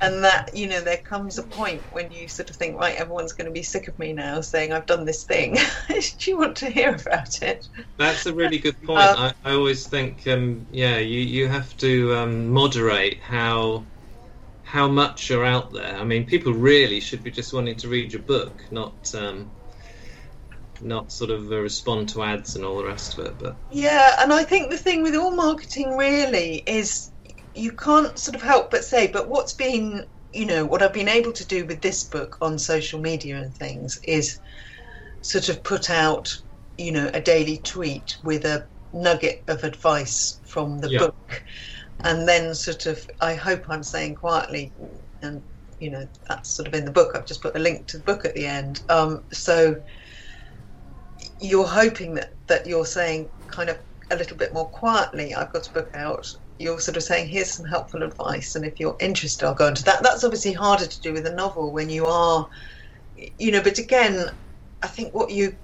and 0.00 0.24
that 0.24 0.54
you 0.54 0.68
know 0.68 0.80
there 0.80 0.98
comes 0.98 1.38
a 1.38 1.42
point 1.42 1.84
when 1.90 2.10
you 2.10 2.28
sort 2.28 2.50
of 2.50 2.56
think 2.56 2.78
right 2.78 2.96
everyone's 2.96 3.32
going 3.32 3.46
to 3.46 3.52
be 3.52 3.62
sick 3.62 3.88
of 3.88 3.98
me 3.98 4.12
now 4.12 4.40
saying 4.40 4.72
i've 4.72 4.86
done 4.86 5.04
this 5.04 5.24
thing 5.24 5.56
do 5.88 6.30
you 6.30 6.38
want 6.38 6.56
to 6.56 6.70
hear 6.70 6.94
about 6.94 7.42
it 7.42 7.66
That's 7.96 8.26
a 8.26 8.34
really 8.34 8.58
good 8.58 8.80
point. 8.82 9.00
Um, 9.00 9.32
I, 9.44 9.50
I 9.50 9.54
always 9.54 9.86
think, 9.86 10.26
um, 10.26 10.66
yeah, 10.70 10.98
you, 10.98 11.20
you 11.20 11.48
have 11.48 11.76
to 11.78 12.14
um, 12.16 12.48
moderate 12.48 13.20
how 13.20 13.84
how 14.64 14.88
much 14.88 15.28
you're 15.28 15.44
out 15.44 15.72
there. 15.72 15.96
I 15.96 16.04
mean, 16.04 16.24
people 16.26 16.52
really 16.52 17.00
should 17.00 17.22
be 17.22 17.30
just 17.30 17.52
wanting 17.52 17.76
to 17.76 17.88
read 17.88 18.12
your 18.12 18.22
book, 18.22 18.64
not 18.70 19.14
um, 19.14 19.50
not 20.80 21.12
sort 21.12 21.30
of 21.30 21.52
uh, 21.52 21.60
respond 21.60 22.08
to 22.10 22.22
ads 22.22 22.56
and 22.56 22.64
all 22.64 22.78
the 22.78 22.86
rest 22.86 23.18
of 23.18 23.26
it. 23.26 23.38
But 23.38 23.56
yeah 23.70 24.16
and 24.18 24.32
i 24.32 24.42
think 24.42 24.70
the 24.70 24.76
thing 24.76 25.02
with 25.02 25.14
all 25.14 25.30
marketing 25.30 25.96
really 25.96 26.62
is 26.66 27.11
you 27.54 27.72
can't 27.72 28.18
sort 28.18 28.34
of 28.34 28.42
help 28.42 28.70
but 28.70 28.84
say 28.84 29.06
but 29.06 29.28
what's 29.28 29.54
been 29.54 30.06
you 30.32 30.46
know 30.46 30.64
what 30.64 30.82
i've 30.82 30.92
been 30.92 31.08
able 31.08 31.32
to 31.32 31.46
do 31.46 31.64
with 31.66 31.80
this 31.82 32.04
book 32.04 32.36
on 32.40 32.58
social 32.58 33.00
media 33.00 33.36
and 33.36 33.54
things 33.54 33.98
is 34.04 34.38
sort 35.22 35.48
of 35.48 35.62
put 35.64 35.90
out 35.90 36.28
you 36.78 36.92
know 36.92 37.10
a 37.14 37.20
daily 37.20 37.58
tweet 37.58 38.16
with 38.22 38.44
a 38.44 38.66
nugget 38.92 39.44
of 39.48 39.64
advice 39.64 40.40
from 40.46 40.78
the 40.78 40.88
Yeah. 40.88 40.98
book. 41.00 41.16
And 42.04 42.28
then 42.28 42.54
sort 42.54 42.86
of 42.86 42.98
i 43.20 43.34
hope 43.34 43.64
i'm 43.68 43.82
saying 43.82 44.16
quietly 44.16 44.74
and 45.22 45.42
you 45.78 45.90
know 45.90 46.06
that's 46.28 46.50
sort 46.56 46.68
of 46.68 46.74
in 46.74 46.84
the 46.84 46.92
book. 46.92 47.12
I've 47.14 47.26
just 47.26 47.42
put 47.42 47.56
a 47.56 47.60
link 47.60 47.88
to 47.88 47.98
the 47.98 48.04
book 48.04 48.24
at 48.24 48.34
the 48.34 48.46
end. 48.46 48.82
Um, 48.88 49.24
so 49.32 49.76
you're 51.40 51.66
hoping 51.66 52.14
that 52.14 52.30
that 52.48 52.66
you're 52.66 52.86
saying 52.86 53.30
kind 53.48 53.68
of 53.70 53.78
a 54.10 54.16
little 54.16 54.36
bit 54.36 54.52
more 54.52 54.68
quietly 54.70 55.34
i've 55.34 55.52
got 55.52 55.66
a 55.68 55.72
book 55.72 55.90
out 55.94 56.26
you're 56.62 56.80
sort 56.80 56.96
of 56.96 57.02
saying 57.02 57.28
here's 57.28 57.52
some 57.52 57.66
helpful 57.66 58.02
advice 58.02 58.54
and 58.54 58.64
if 58.64 58.80
you're 58.80 58.96
interested 59.00 59.46
i'll 59.46 59.54
go 59.54 59.68
into 59.68 59.84
that 59.84 60.02
that's 60.02 60.24
obviously 60.24 60.52
harder 60.52 60.86
to 60.86 61.00
do 61.02 61.12
with 61.12 61.26
a 61.26 61.34
novel 61.34 61.72
when 61.72 61.90
you 61.90 62.06
are 62.06 62.48
you 63.38 63.50
know 63.52 63.62
but 63.62 63.78
again 63.78 64.26
i 64.82 64.86
think 64.86 65.14
what 65.14 65.30
you 65.30 65.56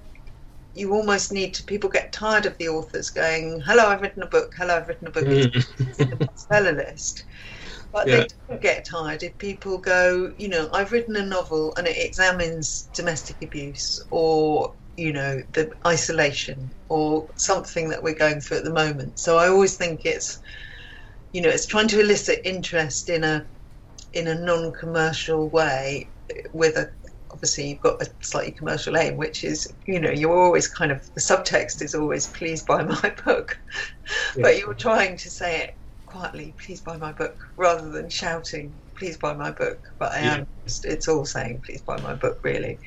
you 0.73 0.93
almost 0.93 1.31
need 1.31 1.53
to 1.55 1.63
people 1.63 1.89
get 1.89 2.13
tired 2.13 2.45
of 2.45 2.57
the 2.59 2.67
authors 2.69 3.09
going 3.09 3.61
hello 3.61 3.87
i've 3.87 4.01
written 4.01 4.23
a 4.23 4.27
book 4.27 4.51
hello 4.57 4.75
i've 4.77 4.87
written 4.87 5.07
a 5.07 5.11
book 5.11 5.25
mm. 5.25 5.51
it's 5.89 5.97
the 5.97 6.17
bestseller 6.17 6.75
list 6.75 7.25
But 7.91 8.07
Yeah. 8.07 8.17
they 8.17 8.27
don't 8.49 8.61
get 8.61 8.85
tired 8.85 9.23
if 9.23 9.37
people 9.37 9.79
go, 9.79 10.33
you 10.37 10.47
know, 10.49 10.69
I've 10.73 10.91
written 10.91 11.15
a 11.15 11.25
novel 11.25 11.73
and 11.77 11.87
it 11.87 11.97
examines 11.97 12.89
domestic 12.93 13.37
abuse 13.41 13.99
or, 14.11 14.75
you 14.97 15.13
know, 15.13 15.41
the 15.53 15.71
isolation 15.87 16.71
or 16.89 17.29
something 17.37 17.89
that 17.89 18.03
we're 18.03 18.15
going 18.15 18.41
through 18.41 18.57
at 18.57 18.63
the 18.63 18.73
moment. 18.73 19.19
So 19.19 19.37
I 19.37 19.47
always 19.47 19.77
think 19.77 20.05
it's, 20.05 20.39
you 21.31 21.41
know, 21.41 21.49
it's 21.49 21.65
trying 21.65 21.87
to 21.89 21.99
elicit 21.99 22.39
interest 22.43 23.09
in 23.09 23.23
a 23.23 23.45
in 24.13 24.27
a 24.27 24.35
non-commercial 24.35 25.49
way 25.49 26.09
with 26.53 26.75
a 26.75 26.89
obviously 27.31 27.69
you've 27.69 27.79
got 27.79 28.01
a 28.01 28.07
slightly 28.21 28.51
commercial 28.51 28.97
aim 28.97 29.15
which 29.15 29.43
is 29.43 29.71
you 29.85 29.99
know 29.99 30.09
you're 30.09 30.35
always 30.35 30.67
kind 30.67 30.91
of 30.91 31.07
the 31.13 31.21
subtext 31.21 31.81
is 31.81 31.93
always 31.93 32.27
please 32.27 32.63
buy 32.63 32.83
my 32.83 33.13
book. 33.25 33.57
But 34.35 34.57
you're 34.57 34.73
trying 34.73 35.17
to 35.17 35.29
say 35.29 35.61
it 35.61 35.75
quietly 36.05 36.55
please 36.65 36.81
buy 36.81 36.97
my 36.97 37.11
book 37.11 37.37
rather 37.55 37.89
than 37.89 38.09
shouting 38.09 38.73
please 38.97 39.17
buy 39.17 39.33
my 39.33 39.51
book. 39.51 39.79
But 39.99 40.13
i 40.13 40.19
am 40.19 40.47
it's 40.83 41.07
all 41.07 41.25
saying 41.25 41.61
please 41.65 41.81
buy 41.83 41.99
my 42.01 42.15
book 42.15 42.39
really. 42.43 42.79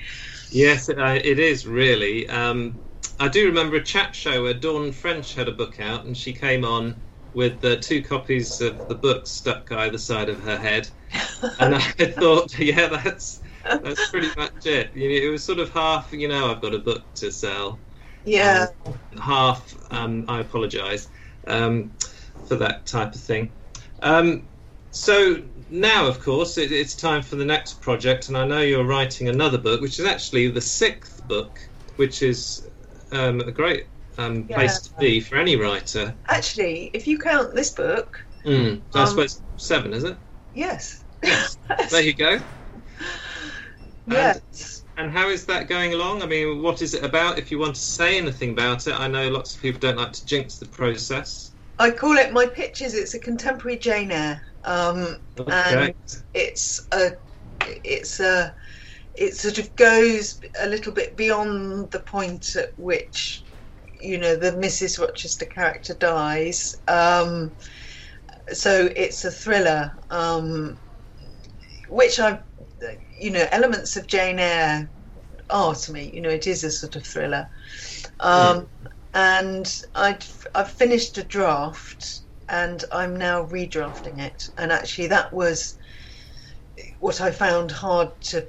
Yes, 0.51 0.89
uh, 0.89 1.21
it 1.23 1.39
is 1.39 1.67
really. 1.67 2.29
Um, 2.29 2.81
I 3.19 3.29
do 3.29 3.47
remember 3.47 3.77
a 3.77 3.83
chat 3.83 4.15
show 4.15 4.43
where 4.43 4.55
Dawn 4.55 4.93
French 4.93 5.35
had 5.35 5.49
a 5.49 5.53
book 5.53 5.81
out, 5.81 6.05
and 6.05 6.17
she 6.17 6.33
came 6.33 6.65
on 6.65 7.01
with 7.35 7.65
uh, 7.65 7.77
two 7.77 8.03
copies 8.03 8.61
of 8.61 8.87
the 8.89 8.95
book 8.95 9.27
stuck 9.27 9.71
either 9.73 9.99
side 9.99 10.29
of 10.29 10.43
her 10.43 10.57
head, 10.57 10.89
and 11.61 11.75
I 11.75 11.81
thought, 11.81 12.59
yeah, 12.59 12.89
that's 12.89 13.41
that's 13.65 14.11
pretty 14.11 14.31
much 14.37 14.67
it. 14.67 14.95
You 14.95 15.09
know, 15.09 15.27
it 15.27 15.31
was 15.31 15.45
sort 15.45 15.59
of 15.59 15.71
half, 15.71 16.12
you 16.12 16.29
know, 16.29 16.51
I've 16.51 16.61
got 16.61 16.75
a 16.75 16.79
book 16.79 17.03
to 17.17 17.31
sell, 17.31 17.79
yeah 18.25 18.67
half. 19.21 19.75
Um, 19.91 20.25
I 20.29 20.41
apologise 20.41 21.09
um, 21.47 21.93
for 22.45 22.57
that 22.57 22.87
type 22.87 23.15
of 23.15 23.21
thing. 23.21 23.53
Um, 24.03 24.49
so 24.91 25.43
now, 25.71 26.07
of 26.07 26.21
course, 26.21 26.59
it, 26.59 26.71
it's 26.71 26.95
time 26.95 27.23
for 27.23 27.37
the 27.37 27.45
next 27.45 27.81
project, 27.81 28.29
and 28.29 28.37
I 28.37 28.47
know 28.47 28.61
you're 28.61 28.85
writing 28.85 29.29
another 29.29 29.59
book, 29.59 29.81
which 29.81 29.99
is 29.99 30.05
actually 30.05 30.49
the 30.49 30.61
sixth 30.61 31.27
book, 31.27 31.59
which 31.97 32.23
is 32.23 32.69
um, 33.12 33.41
a 33.41 33.51
great 33.51 33.87
um, 34.19 34.49
place 34.49 34.81
to 34.83 34.90
be 34.99 35.21
for 35.21 35.37
any 35.37 35.57
writer. 35.57 36.16
actually 36.28 36.90
if 36.95 37.07
you 37.07 37.19
count 37.19 37.54
this 37.54 37.71
book 37.71 38.19
Mm, 38.45 38.83
so 38.90 39.00
I 39.00 39.04
Um, 39.04 39.11
suppose 39.11 39.42
seven, 39.57 39.92
is 39.92 40.04
it? 40.04 40.19
yes 40.52 41.04
Yes. 41.23 41.57
There 41.90 42.02
you 42.02 42.14
go. 42.14 42.38
yes 44.07 44.85
And 44.97 45.11
how 45.11 45.28
is 45.28 45.47
that 45.47 45.69
going 45.69 45.95
along? 45.95 46.23
I 46.23 46.26
mean, 46.26 46.62
what 46.62 46.83
is 46.83 46.95
it 46.95 47.04
about? 47.04 47.38
If 47.38 47.50
you 47.50 47.59
want 47.59 47.76
to 47.76 47.81
say 47.81 48.19
anything 48.19 48.50
about 48.50 48.87
it, 48.87 48.99
I 48.99 49.09
know 49.09 49.28
lots 49.28 49.54
of 49.54 49.62
people 49.62 49.81
don't 49.81 49.97
like 49.97 50.12
to 50.12 50.26
jinx 50.26 50.59
the 50.59 50.66
process. 50.66 51.54
I 51.78 51.90
call 51.90 52.16
it 52.19 52.33
my 52.33 52.47
pictures. 52.47 52.95
It's 52.95 53.14
a 53.14 53.19
contemporary 53.19 53.78
Jane 53.78 54.12
Eyre, 54.12 54.42
um, 54.64 55.19
Okay. 55.38 55.52
and 55.75 55.95
it's 56.35 56.81
a, 56.92 57.12
it's 57.85 58.21
a, 58.21 58.54
it 59.14 59.37
sort 59.37 59.59
of 59.59 59.75
goes 59.76 60.40
a 60.61 60.69
little 60.69 60.92
bit 60.92 61.16
beyond 61.16 61.90
the 61.90 62.00
point 62.00 62.57
at 62.57 62.71
which, 62.76 63.42
you 64.03 64.19
know, 64.19 64.37
the 64.37 64.53
Mrs. 64.53 64.99
Rochester 64.99 65.47
character 65.47 65.95
dies. 65.95 66.75
Um, 66.89 67.53
so 68.49 68.91
it's 68.97 69.25
a 69.25 69.31
thriller, 69.31 69.93
um, 70.11 70.79
which 71.89 72.19
I, 72.19 72.41
you 73.21 73.31
know, 73.31 73.47
elements 73.53 73.97
of 73.97 74.07
Jane 74.07 74.39
Eyre 74.39 74.91
are 75.51 75.75
to 75.75 75.93
me. 75.93 76.11
You 76.13 76.21
know, 76.21 76.31
it 76.31 76.47
is 76.47 76.65
a 76.65 76.71
sort 76.71 76.97
of 76.97 77.07
thriller. 77.07 77.49
Um, 78.21 78.69
and 79.15 79.81
I'd, 79.95 80.25
I've 80.55 80.71
finished 80.71 81.19
a 81.19 81.23
draft 81.23 82.21
and 82.49 82.85
I'm 82.93 83.17
now 83.17 83.47
redrafting 83.47 84.21
it. 84.21 84.49
And 84.59 84.73
actually, 84.73 85.09
that 85.09 85.33
was 85.33 85.77
what 87.01 87.21
I 87.21 87.31
found 87.31 87.71
hard 87.71 88.09
to. 88.23 88.47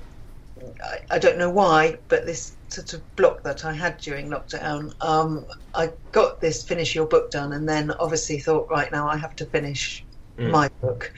I, 0.84 1.16
I 1.16 1.20
don't 1.20 1.38
know 1.38 1.50
why, 1.50 1.98
but 2.08 2.26
this 2.26 2.56
sort 2.74 2.94
of 2.94 3.16
block 3.16 3.44
that 3.44 3.66
I 3.66 3.74
had 3.74 3.98
during 3.98 4.30
lockdown, 4.30 4.94
um, 5.02 5.46
I 5.74 5.92
got 6.12 6.42
this 6.42 6.64
finish 6.64 6.96
your 6.96 7.08
book 7.08 7.32
done, 7.32 7.54
and 7.54 7.68
then 7.68 7.92
obviously 7.92 8.40
thought, 8.40 8.68
right 8.70 8.92
now 8.92 9.08
I 9.08 9.18
have 9.18 9.36
to 9.38 9.46
finish 9.46 10.06
Mm. 10.40 10.52
my 10.52 10.70
book. 10.82 11.14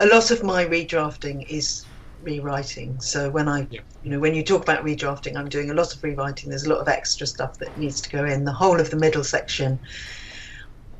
A 0.00 0.06
lot 0.06 0.30
of 0.30 0.42
my 0.44 0.64
redrafting 0.64 1.44
is 1.48 1.86
rewriting. 2.20 3.00
So 3.00 3.30
when 3.30 3.48
I, 3.48 3.66
Yeah. 3.70 3.80
you 4.02 4.10
know, 4.10 4.20
when 4.20 4.34
you 4.34 4.44
talk 4.44 4.62
about 4.62 4.84
redrafting, 4.84 5.36
I'm 5.36 5.48
doing 5.48 5.70
a 5.70 5.74
lot 5.74 5.94
of 5.94 6.02
rewriting. 6.02 6.50
There's 6.50 6.64
a 6.66 6.68
lot 6.68 6.80
of 6.80 6.88
extra 6.88 7.26
stuff 7.26 7.58
that 7.58 7.76
needs 7.76 8.00
to 8.02 8.10
go 8.10 8.24
in. 8.24 8.44
The 8.44 8.52
whole 8.52 8.80
of 8.80 8.90
the 8.90 8.96
middle 8.96 9.24
section, 9.24 9.80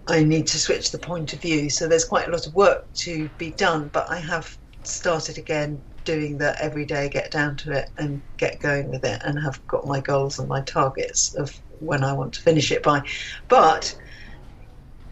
I 0.07 0.25
need 0.25 0.47
to 0.49 0.59
switch 0.59 0.91
the 0.91 0.99
point 0.99 1.33
of 1.33 1.41
view. 1.41 1.71
So 1.71 1.87
there's 1.87 2.05
quite 2.05 2.29
a 2.29 2.33
lot 2.33 2.47
of 2.47 2.55
work 2.55 2.93
to 3.05 3.29
be 3.39 3.53
done. 3.53 3.89
But 3.89 4.11
I 4.11 4.19
have 4.19 4.59
started 4.83 5.39
again 5.39 5.85
doing 6.11 6.39
the 6.39 6.61
every 6.63 6.85
day, 6.85 7.09
get 7.09 7.31
down 7.31 7.57
to 7.57 7.73
it 7.73 7.89
and 7.97 8.23
get 8.37 8.61
going 8.61 8.91
with 8.91 9.05
it, 9.05 9.23
and 9.25 9.39
have 9.39 9.65
got 9.69 9.87
my 9.87 10.01
goals 10.01 10.39
and 10.39 10.49
my 10.49 10.61
targets 10.63 11.35
of 11.35 11.57
when 11.79 12.03
I 12.03 12.13
want 12.13 12.35
to 12.35 12.41
finish 12.41 12.73
it 12.73 12.83
by. 12.83 13.03
But 13.49 13.95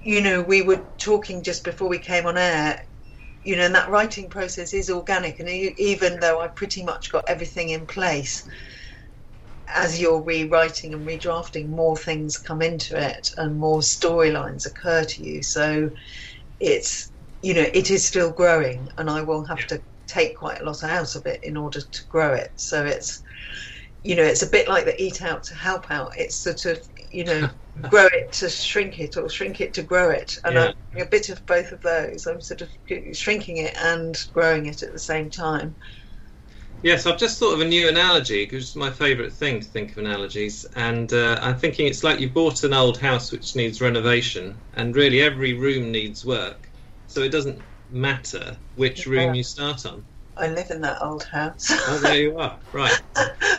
you 0.00 0.21
know, 0.21 0.43
we 0.43 0.62
were 0.62 0.85
talking 0.99 1.43
just 1.43 1.64
before 1.64 1.88
we 1.88 1.99
came 1.99 2.26
on 2.26 2.37
air. 2.38 2.81
You 3.45 3.57
know, 3.57 3.67
and 3.67 3.75
that 3.76 3.88
writing 3.88 4.28
process 4.28 4.75
is 4.75 4.90
organic, 4.90 5.38
and 5.38 5.49
even 5.49 6.19
though 6.19 6.40
I 6.40 6.49
pretty 6.49 6.83
much 6.83 7.12
got 7.12 7.25
everything 7.28 7.69
in 7.69 7.87
place, 7.87 8.47
as 9.73 10.00
you're 10.00 10.23
rewriting 10.23 10.93
and 10.95 11.07
redrafting, 11.07 11.69
more 11.69 11.97
things 11.97 12.37
come 12.37 12.61
into 12.61 13.00
it, 13.00 13.31
and 13.37 13.59
more 13.59 13.81
storylines 13.81 14.67
occur 14.67 15.05
to 15.05 15.23
you. 15.23 15.43
So 15.43 15.90
it's 16.59 17.12
you 17.40 17.55
know, 17.55 17.67
it 17.73 17.90
is 17.93 18.05
still 18.05 18.33
growing, 18.33 18.88
and 18.99 19.09
I 19.09 19.23
will 19.23 19.45
have 19.45 19.64
to 19.69 19.81
take 20.09 20.37
quite 20.37 20.61
a 20.61 20.65
lot 20.65 20.83
out 20.85 21.15
of 21.17 21.27
it 21.27 21.41
in 21.45 21.57
order 21.57 21.81
to 21.81 22.05
grow 22.09 22.35
it. 22.35 22.53
So 22.57 22.85
it's 22.85 23.23
you 24.03 24.15
know, 24.17 24.23
it's 24.25 24.43
a 24.43 24.50
bit 24.50 24.69
like 24.69 24.85
the 24.85 25.00
eat 25.03 25.23
out 25.23 25.43
to 25.45 25.55
help 25.55 25.91
out. 25.91 26.12
It's 26.17 26.37
sort 26.37 26.65
of 26.67 26.81
you 27.11 27.25
know 27.25 27.49
grow 27.88 28.07
it 28.12 28.33
to 28.33 28.49
shrink 28.50 28.99
it 28.99 29.17
or 29.17 29.29
shrink 29.29 29.61
it 29.61 29.75
to 29.75 29.83
grow 29.83 30.11
it 30.11 30.37
and 30.45 30.59
Yeah. 30.59 30.59
I'm 30.59 30.73
doing 30.93 31.07
a 31.07 31.11
bit 31.11 31.31
of 31.31 31.47
both 31.47 31.73
of 31.73 31.81
those 31.81 32.27
i'm 32.27 32.41
sort 32.41 32.61
of 32.61 32.71
shrinking 33.15 33.59
it 33.59 33.75
and 33.79 34.15
growing 34.35 34.67
it 34.67 34.83
at 34.83 34.93
the 34.93 34.99
same 34.99 35.31
time 35.31 35.77
Yes, 36.83 37.07
I've 37.07 37.19
just 37.19 37.38
thought 37.38 37.55
of 37.55 37.61
a 37.61 37.65
new 37.65 37.88
analogy 37.88 38.45
because 38.45 38.65
it's 38.65 38.77
my 38.77 38.91
favourite 38.91 39.33
thing 39.33 39.61
to 39.61 39.67
think 39.69 39.91
of 39.93 39.99
analogies. 39.99 40.65
And 40.77 41.12
uh, 41.12 41.38
I'm 41.43 41.57
thinking 41.59 41.87
it's 41.87 42.05
like 42.05 42.21
you 42.21 42.31
bought 42.31 42.62
an 42.65 42.73
old 42.73 42.99
house 42.99 43.31
which 43.33 43.57
needs 43.57 43.81
renovation, 43.81 44.62
and 44.75 44.95
really 44.95 45.21
every 45.21 45.55
room 45.55 45.91
needs 45.93 46.25
work. 46.25 46.73
So 47.07 47.23
it 47.23 47.31
doesn't 47.31 47.68
matter 47.90 48.57
which 48.75 49.07
room 49.07 49.35
you 49.35 49.42
start 49.42 49.87
on. 49.87 50.04
i 50.37 50.49
live 50.49 50.71
in 50.71 50.80
that 50.80 51.00
old 51.02 51.25
house 51.25 51.66
Oh, 51.71 51.99
there 51.99 52.21
you 52.21 52.38
are. 52.38 52.59
Right. 52.73 53.00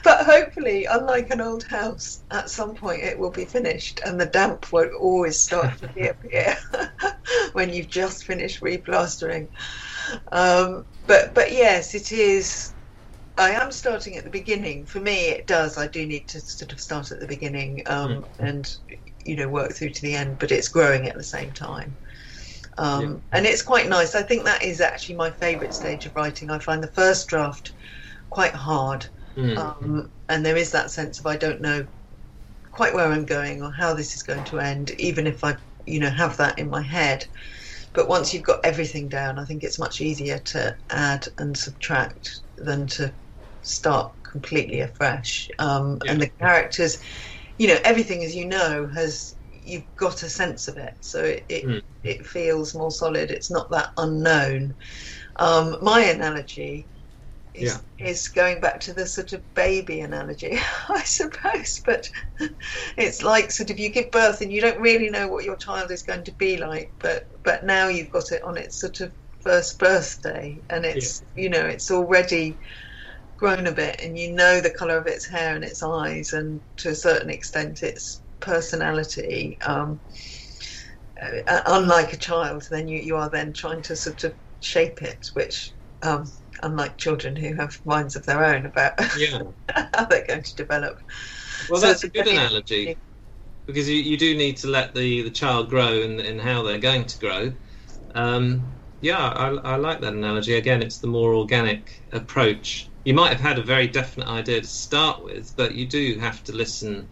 but 0.04 0.26
hopefully 0.26 0.86
unlike 0.86 1.30
an 1.32 1.42
old 1.42 1.64
house 1.64 2.24
at 2.32 2.50
some 2.50 2.76
point 2.76 3.02
it 3.04 3.18
will 3.18 3.32
be 3.32 3.46
finished 3.46 4.00
and 4.06 4.20
the 4.20 4.26
damp 4.28 4.72
won't 4.72 4.94
always 4.94 5.42
start 5.42 5.78
to 5.80 5.92
reappear 5.96 6.56
when 7.54 7.74
you've 7.74 7.90
just 7.90 8.24
finished 8.24 8.62
replastering 8.62 9.50
um, 10.32 10.86
but 11.08 11.34
but 11.34 11.52
yes 11.52 11.96
it 11.96 12.12
is 12.12 12.74
I 13.38 13.52
am 13.52 13.72
starting 13.72 14.18
at 14.18 14.26
the 14.26 14.30
beginning. 14.30 14.86
For 14.86 15.00
me, 15.00 15.30
it 15.30 15.48
does. 15.48 15.78
I 15.78 15.88
do 15.88 16.06
need 16.06 16.28
to 16.28 16.42
sort 16.42 16.74
of 16.74 16.82
start 16.82 17.12
at 17.12 17.22
the 17.22 17.28
beginning 17.28 17.84
um, 17.86 18.26
and, 18.38 18.70
you 19.24 19.38
know, 19.38 19.48
work 19.48 19.72
through 19.72 19.92
to 19.92 20.02
the 20.02 20.14
end, 20.14 20.40
but 20.40 20.52
it's 20.52 20.68
growing 20.68 21.08
at 21.08 21.16
the 21.16 21.24
same 21.24 21.54
time. 21.54 21.96
Um, 22.80 23.02
Yeah. 23.02 23.20
And 23.34 23.46
it's 23.46 23.62
quite 23.62 23.90
nice. 23.90 24.16
I 24.16 24.24
think 24.24 24.46
that 24.46 24.64
is 24.64 24.82
actually 24.82 25.16
my 25.16 25.32
favourite 25.32 25.74
stage 25.74 26.06
of 26.06 26.16
writing. 26.16 26.50
I 26.50 26.60
find 26.60 26.84
the 26.84 26.94
first 26.94 27.28
draft 27.28 27.74
quite 28.30 28.54
hard. 28.56 29.08
Mm. 29.38 29.58
Um, 29.58 30.12
and 30.30 30.46
there 30.46 30.58
is 30.58 30.72
that 30.72 30.92
sense 30.92 31.20
of 31.20 31.26
I 31.26 31.38
don't 31.38 31.62
know 31.62 31.88
quite 32.72 32.94
where 32.94 33.08
I'm 33.12 33.26
going 33.26 33.62
or 33.62 33.72
how 33.72 33.94
this 33.94 34.16
is 34.16 34.24
going 34.24 34.44
to 34.46 34.60
end, 34.60 34.92
even 34.92 35.28
if 35.28 35.44
I, 35.44 35.58
you 35.86 36.00
know, 36.00 36.10
have 36.10 36.38
that 36.38 36.60
in 36.60 36.70
my 36.70 36.82
head. 36.82 37.26
But 37.94 38.08
once 38.08 38.34
you've 38.34 38.44
got 38.44 38.64
everything 38.66 39.10
down, 39.10 39.40
I 39.40 39.46
think 39.46 39.64
it's 39.64 39.80
much 39.80 40.02
easier 40.02 40.40
to 40.40 40.78
add 40.90 41.28
and 41.40 41.58
subtract 41.58 42.30
than 42.58 42.88
to 42.88 43.14
start 43.62 44.14
completely 44.24 44.82
afresh. 44.82 45.50
Um, 45.60 46.00
And 46.08 46.22
the 46.22 46.30
characters, 46.40 47.00
you 47.58 47.68
know, 47.68 47.80
everything 47.84 48.24
as 48.24 48.36
you 48.36 48.46
know 48.46 48.88
has 48.96 49.36
you've 49.70 49.96
got 49.98 50.24
a 50.24 50.30
sense 50.30 50.68
of 50.68 50.78
it, 50.78 50.94
so 51.02 51.24
it 51.24 51.46
it, 51.50 51.66
Mm. 51.66 51.82
it 52.04 52.26
feels 52.28 52.76
more 52.76 52.92
solid. 52.92 53.32
It's 53.32 53.52
not 53.52 53.72
that 53.72 53.90
unknown. 53.98 54.76
Um, 55.38 55.78
my 55.82 56.02
analogy 56.02 56.90
is, 57.54 57.84
is 58.00 58.28
going 58.30 58.62
back 58.62 58.80
to 58.82 58.94
the 58.94 59.08
sort 59.08 59.34
of 59.34 59.44
baby 59.56 60.02
analogy, 60.02 60.58
I 60.90 61.04
suppose. 61.04 61.82
But 61.86 62.06
it's 62.98 63.24
like 63.24 63.52
sort 63.52 63.70
of 63.72 63.80
you 63.80 63.90
give 63.92 64.12
birth 64.12 64.42
and 64.42 64.52
you 64.52 64.62
don't 64.62 64.80
really 64.82 65.10
know 65.10 65.28
what 65.28 65.46
your 65.46 65.58
child 65.58 65.92
is 65.92 66.04
going 66.04 66.24
to 66.26 66.36
be 66.40 66.58
like, 66.58 66.94
but 67.00 67.24
but 67.44 67.66
now 67.66 67.88
you've 67.90 68.12
got 68.12 68.32
it 68.32 68.44
on 68.44 68.58
its 68.58 68.80
sort 68.80 69.00
of 69.02 69.14
first 69.44 69.80
birthday, 69.80 70.64
and 70.70 70.86
it's 70.86 71.24
you 71.36 71.50
know 71.50 71.66
it's 71.66 71.92
already 71.92 72.60
grown 73.38 73.68
a 73.68 73.72
bit, 73.72 74.02
and 74.04 74.18
you 74.18 74.34
know 74.34 74.62
the 74.62 74.72
color 74.72 74.98
of 74.98 75.08
its 75.08 75.28
hair 75.28 75.56
and 75.56 75.64
its 75.64 75.84
eyes, 75.84 76.34
and 76.34 76.62
to 76.78 76.90
a 76.90 76.96
certain 76.96 77.30
extent 77.30 77.84
its 77.84 78.22
personality. 78.40 79.60
Um, 79.62 80.02
uh, 81.22 81.62
unlike 81.68 82.14
a 82.14 82.18
child, 82.18 82.68
then 82.70 82.88
you, 82.88 83.00
you 83.00 83.16
are 83.18 83.30
then 83.30 83.54
trying 83.54 83.82
to 83.84 83.96
sort 83.96 84.24
of 84.24 84.36
shape 84.62 85.02
it, 85.02 85.28
which, 85.34 85.74
um, 86.02 86.26
unlike 86.64 86.98
children 86.98 87.36
who 87.36 87.56
have 87.56 87.78
minds 87.86 88.16
of 88.16 88.26
their 88.26 88.44
own 88.44 88.66
about 88.66 88.94
Yeah. 89.12 89.52
how 89.94 90.06
they're 90.06 90.26
going 90.28 90.44
to 90.44 90.56
develop. 90.56 90.98
Well, 91.68 91.80
So 91.80 91.88
that's 91.88 92.04
a 92.04 92.10
good 92.10 92.28
analogy 92.28 92.98
because 93.68 93.90
you, 93.90 93.98
you 93.98 94.18
do 94.18 94.36
need 94.36 94.58
to 94.58 94.68
let 94.68 94.94
the, 94.96 95.24
the 95.24 95.32
child 95.32 95.70
grow 95.70 96.02
in, 96.02 96.20
in 96.20 96.40
how 96.40 96.64
they're 96.64 96.80
going 96.80 97.06
to 97.06 97.20
grow. 97.20 97.54
Um, 98.16 98.74
yeah, 99.02 99.18
I, 99.20 99.50
I 99.50 99.76
like 99.78 100.02
that 100.02 100.14
analogy. 100.14 100.56
Again, 100.56 100.82
it's 100.84 101.00
the 101.00 101.08
more 101.08 101.36
organic 101.36 101.92
approach. 102.12 102.92
You 103.06 103.14
might 103.14 103.32
have 103.32 103.42
had 103.42 103.60
a 103.60 103.64
very 103.64 103.88
definite 103.88 104.28
idea 104.30 104.62
to 104.62 104.68
start 104.68 105.24
with, 105.24 105.56
but 105.58 105.76
you 105.76 105.88
do 105.88 106.18
have 106.20 106.44
to 106.46 106.54
listen 106.54 107.12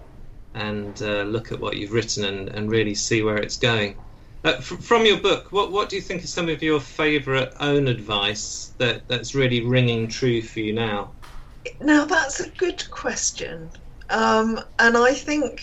and 0.57 1.01
uh, 1.01 1.23
look 1.23 1.51
at 1.51 1.59
what 1.59 1.77
you've 1.77 1.91
written 1.91 2.25
and, 2.25 2.49
and 2.49 2.69
really 2.71 2.95
see 2.95 3.21
where 3.21 3.37
it's 3.37 3.57
going. 3.57 3.95
Uh, 4.43 4.59
from 4.61 5.05
your 5.05 5.19
book, 5.19 5.51
what, 5.51 5.71
what 5.71 5.89
do 5.89 5.95
you 5.95 6.01
think 6.01 6.23
is 6.23 6.33
some 6.33 6.49
of 6.49 6.63
your 6.63 6.79
favourite 6.79 7.53
own 7.59 7.87
advice 7.87 8.73
that, 8.79 9.07
that's 9.07 9.35
really 9.35 9.61
ringing 9.65 10.07
true 10.07 10.41
for 10.41 10.59
you 10.59 10.73
now? 10.73 11.13
Now 11.81 12.05
that's 12.05 12.39
a 12.39 12.49
good 12.51 12.89
question, 12.89 13.71
um, 14.09 14.59
and 14.79 14.97
I 14.97 15.13
think 15.13 15.61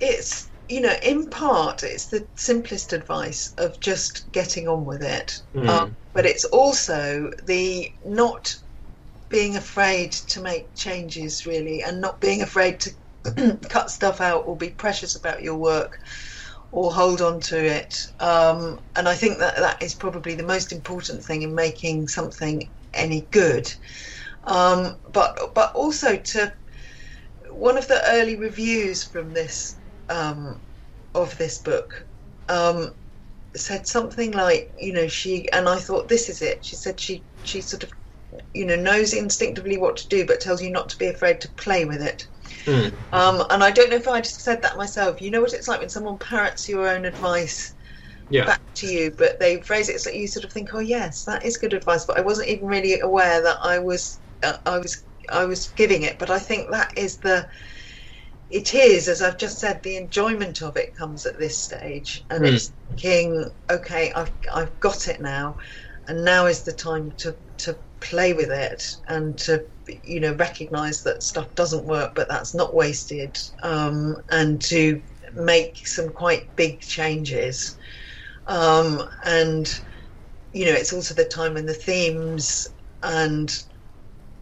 it's 0.00 0.50
you 0.68 0.80
know 0.80 0.94
in 1.02 1.28
part 1.30 1.82
it's 1.82 2.06
the 2.06 2.26
simplest 2.36 2.92
advice 2.92 3.52
of 3.58 3.78
just 3.80 4.32
getting 4.32 4.66
on 4.68 4.84
with 4.86 5.02
it, 5.02 5.42
Hmm. 5.54 5.68
um, 5.68 5.96
but 6.14 6.26
it's 6.26 6.44
also 6.44 7.30
the 7.44 7.92
not 8.04 8.54
being 9.28 9.56
afraid 9.56 10.12
to 10.12 10.40
make 10.40 10.74
changes 10.74 11.46
really, 11.46 11.82
and 11.82 12.00
not 12.00 12.20
being 12.20 12.42
afraid 12.42 12.80
to 12.80 12.90
cut 13.68 13.90
stuff 13.90 14.20
out 14.20 14.44
or 14.46 14.56
be 14.56 14.70
precious 14.70 15.16
about 15.16 15.42
your 15.42 15.56
work 15.56 15.98
or 16.72 16.92
hold 16.92 17.20
on 17.20 17.40
to 17.40 17.58
it. 17.58 17.96
Um, 18.20 18.80
and 18.96 19.08
I 19.08 19.14
think 19.14 19.38
that 19.38 19.56
that 19.56 19.82
is 19.82 19.94
probably 19.94 20.34
the 20.34 20.42
most 20.44 20.72
important 20.72 21.24
thing 21.24 21.42
in 21.42 21.54
making 21.54 22.08
something 22.08 22.70
any 22.94 23.28
good. 23.30 23.72
Um, 24.44 24.96
but 25.12 25.38
but 25.54 25.72
also 25.74 26.16
to 26.16 26.52
one 27.50 27.76
of 27.76 27.88
the 27.88 28.00
early 28.10 28.36
reviews 28.36 29.04
from 29.04 29.32
this 29.32 29.78
um, 30.08 30.62
of 31.14 31.36
this 31.38 31.58
book 31.58 32.06
um, 32.48 32.94
said 33.56 33.86
something 33.86 34.32
like 34.32 34.72
you 34.78 34.92
know 34.92 35.08
she 35.08 35.50
and 35.52 35.68
I 35.68 35.78
thought 35.78 36.08
this 36.08 36.28
is 36.28 36.42
it. 36.42 36.64
She 36.64 36.76
said 36.76 37.00
she 37.00 37.26
she 37.42 37.60
sort 37.60 37.82
of 37.82 37.90
you 38.54 38.64
know 38.64 38.76
knows 38.76 39.12
instinctively 39.12 39.78
what 39.78 39.96
to 39.98 40.08
do, 40.08 40.24
but 40.26 40.40
tells 40.40 40.62
you 40.62 40.70
not 40.70 40.88
to 40.90 40.98
be 40.98 41.06
afraid 41.06 41.40
to 41.42 41.52
play 41.56 41.84
with 41.84 42.02
it. 42.02 42.28
Hmm. 42.66 42.88
Um, 43.12 43.44
and 43.50 43.62
I 43.64 43.70
don't 43.70 43.90
know 43.90 43.96
if 43.96 44.08
I 44.08 44.20
just 44.20 44.42
said 44.42 44.62
that 44.62 44.76
myself. 44.76 45.20
You 45.20 45.30
know 45.30 45.40
what 45.40 45.52
it's 45.52 45.68
like 45.68 45.80
when 45.80 45.88
someone 45.88 46.18
parrots 46.18 46.68
your 46.68 46.88
own 46.88 47.04
advice 47.04 47.74
Yeah. 48.30 48.46
back 48.46 48.62
to 48.76 48.86
you, 48.86 49.12
but 49.18 49.40
they 49.40 49.60
phrase 49.62 49.88
it 49.88 50.00
so 50.00 50.10
you 50.10 50.28
sort 50.28 50.44
of 50.44 50.52
think, 50.52 50.74
"Oh 50.74 50.80
yes, 50.80 51.24
that 51.24 51.44
is 51.44 51.58
good 51.58 51.74
advice." 51.74 52.04
But 52.06 52.18
I 52.18 52.22
wasn't 52.22 52.48
even 52.48 52.66
really 52.68 53.00
aware 53.00 53.42
that 53.42 53.58
I 53.62 53.78
was, 53.80 54.20
uh, 54.42 54.58
I 54.66 54.78
was, 54.78 55.04
I 55.32 55.44
was 55.46 55.68
giving 55.68 56.02
it. 56.04 56.18
But 56.18 56.30
I 56.30 56.38
think 56.38 56.70
that 56.72 56.92
is 56.96 57.18
the, 57.18 57.48
it 58.50 58.74
is 58.74 59.08
as 59.08 59.22
I've 59.22 59.38
just 59.38 59.58
said, 59.58 59.82
the 59.82 59.96
enjoyment 59.96 60.60
of 60.62 60.76
it 60.76 60.94
comes 60.96 61.24
at 61.26 61.38
this 61.38 61.58
stage, 61.62 62.24
and 62.30 62.44
Hmm. 62.44 62.46
it's 62.46 62.72
thinking, 62.88 63.48
"Okay, 63.70 64.12
I've, 64.12 64.32
I've 64.52 64.78
got 64.80 65.08
it 65.08 65.20
now, 65.20 65.56
and 66.10 66.24
now 66.26 66.46
is 66.46 66.64
the 66.64 66.74
time 66.74 67.12
to 67.18 67.36
to 67.58 67.78
play 68.00 68.34
with 68.34 68.50
it 68.52 68.84
and 69.08 69.38
to." 69.40 69.64
You 70.04 70.20
know, 70.20 70.34
recognize 70.36 71.02
that 71.04 71.24
stuff 71.24 71.54
doesn't 71.56 71.84
work, 71.86 72.14
but 72.14 72.28
that's 72.28 72.54
not 72.54 72.76
wasted, 72.76 73.38
um, 73.64 74.16
and 74.30 74.62
to 74.64 75.02
make 75.34 75.86
some 75.86 76.10
quite 76.10 76.56
big 76.56 76.80
changes 76.80 77.76
um, 78.48 79.02
and 79.24 79.72
you 80.52 80.66
know 80.66 80.72
it's 80.72 80.92
also 80.92 81.14
the 81.14 81.24
time 81.24 81.54
when 81.54 81.66
the 81.66 81.74
themes 81.74 82.68
and 83.02 83.62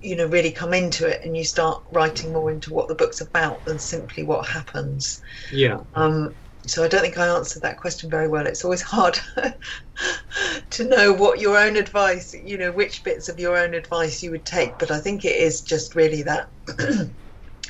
you 0.01 0.17
know 0.17 0.27
really 0.27 0.53
come 0.53 0.75
into 0.75 1.07
it 1.07 1.21
and 1.25 1.37
you 1.37 1.45
start 1.45 1.83
writing 1.93 2.33
more 2.33 2.51
into 2.51 2.73
what 2.73 2.89
the 2.89 2.97
book's 2.97 3.21
about 3.21 3.65
than 3.67 3.79
simply 3.79 4.25
what 4.25 4.47
happens 4.49 5.21
Yeah. 5.53 5.81
um, 5.95 6.37
so 6.71 6.85
I 6.85 6.89
don't 6.89 7.01
think 7.03 7.19
I 7.19 7.29
answered 7.29 7.63
that 7.63 7.79
question 7.79 8.11
very 8.11 8.29
well. 8.29 8.47
It's 8.47 8.65
always 8.65 8.83
hard 8.83 9.19
to 10.71 10.85
know 10.89 11.13
what 11.13 11.41
your 11.41 11.57
own 11.57 11.77
advice, 11.77 12.35
you 12.35 12.59
know, 12.59 12.73
which 12.73 13.05
bits 13.05 13.29
of 13.29 13.39
your 13.39 13.57
own 13.57 13.75
advice 13.75 14.23
you 14.23 14.31
would 14.31 14.45
take. 14.47 14.79
But 14.79 14.91
I 14.91 15.01
think 15.01 15.25
it 15.25 15.37
is 15.37 15.63
just 15.63 15.95
really 15.95 16.23
that, 16.23 16.51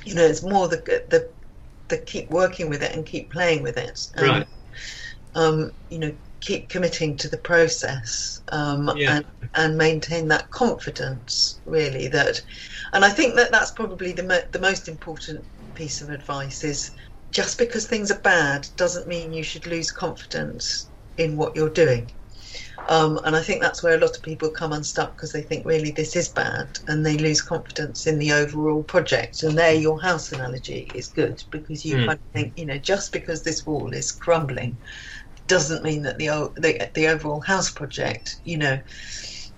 you 0.05 0.15
know, 0.15 0.25
it's 0.25 0.43
more 0.43 0.69
the 0.69 0.79
the 1.11 1.31
the 1.89 1.99
keep 1.99 2.31
working 2.31 2.69
with 2.69 2.83
it 2.83 2.95
and 2.95 3.07
keep 3.07 3.31
playing 3.31 3.63
with 3.63 3.77
it. 3.79 3.99
And, 4.15 4.29
Right. 4.29 4.47
Um, 5.35 5.73
you 5.89 5.99
know, 5.99 6.17
keep 6.41 6.69
committing 6.69 7.17
to 7.19 7.29
the 7.29 7.39
process 7.39 8.41
um, 8.53 8.91
Yeah. 8.97 9.19
and 9.19 9.27
and 9.55 9.77
maintain 9.79 10.29
that 10.29 10.51
confidence 10.51 11.61
really 11.65 12.09
that, 12.09 12.41
and 12.93 13.05
I 13.05 13.11
think 13.11 13.37
that 13.37 13.51
that's 13.53 13.73
probably 13.73 14.13
the 14.13 14.23
mo- 14.23 14.49
the 14.53 14.61
most 14.61 14.89
important 14.89 15.47
piece 15.75 16.01
of 16.01 16.11
advice 16.11 16.65
is 16.65 16.91
just 17.33 17.59
because 17.59 17.87
things 17.87 18.11
are 18.11 18.21
bad 18.21 18.69
doesn't 18.77 19.09
mean 19.09 19.33
you 19.33 19.43
should 19.43 19.67
lose 19.67 19.91
confidence 19.91 20.91
in 21.17 21.37
what 21.37 21.57
you're 21.57 21.71
doing. 21.71 22.11
Um, 22.89 23.21
and 23.25 23.37
I 23.37 23.43
think 23.43 23.61
that's 23.63 23.83
where 23.83 23.97
a 23.97 24.01
lot 24.01 24.17
of 24.17 24.23
people 24.23 24.51
come 24.51 24.73
unstuck 24.73 25.17
because 25.17 25.33
they 25.33 25.43
think 25.43 25.67
really 25.67 25.91
this 25.91 26.17
is 26.17 26.31
bad 26.31 26.79
and 26.87 27.05
they 27.05 27.19
lose 27.19 27.43
confidence 27.43 28.07
in 28.07 28.19
the 28.19 28.33
overall 28.33 28.83
project. 28.83 29.43
And 29.43 29.59
there, 29.59 29.75
your 29.75 30.01
house 30.01 30.33
analogy 30.33 30.91
is 30.95 31.09
good 31.09 31.43
because 31.51 31.85
you 31.85 31.99
Mm. 31.99 32.07
kind 32.07 32.19
of 32.19 32.33
think, 32.33 32.59
you 32.59 32.65
know, 32.67 32.79
just 32.79 33.13
because 33.13 33.43
this 33.45 33.67
wall 33.67 33.93
is 33.93 34.11
crumbling 34.13 34.79
doesn't 35.47 35.83
mean 35.85 36.03
that 36.03 36.19
the, 36.19 36.29
the, 36.57 36.91
the 36.95 37.09
overall 37.09 37.41
house 37.41 37.71
project, 37.71 38.39
you 38.45 38.59
know, 38.59 38.81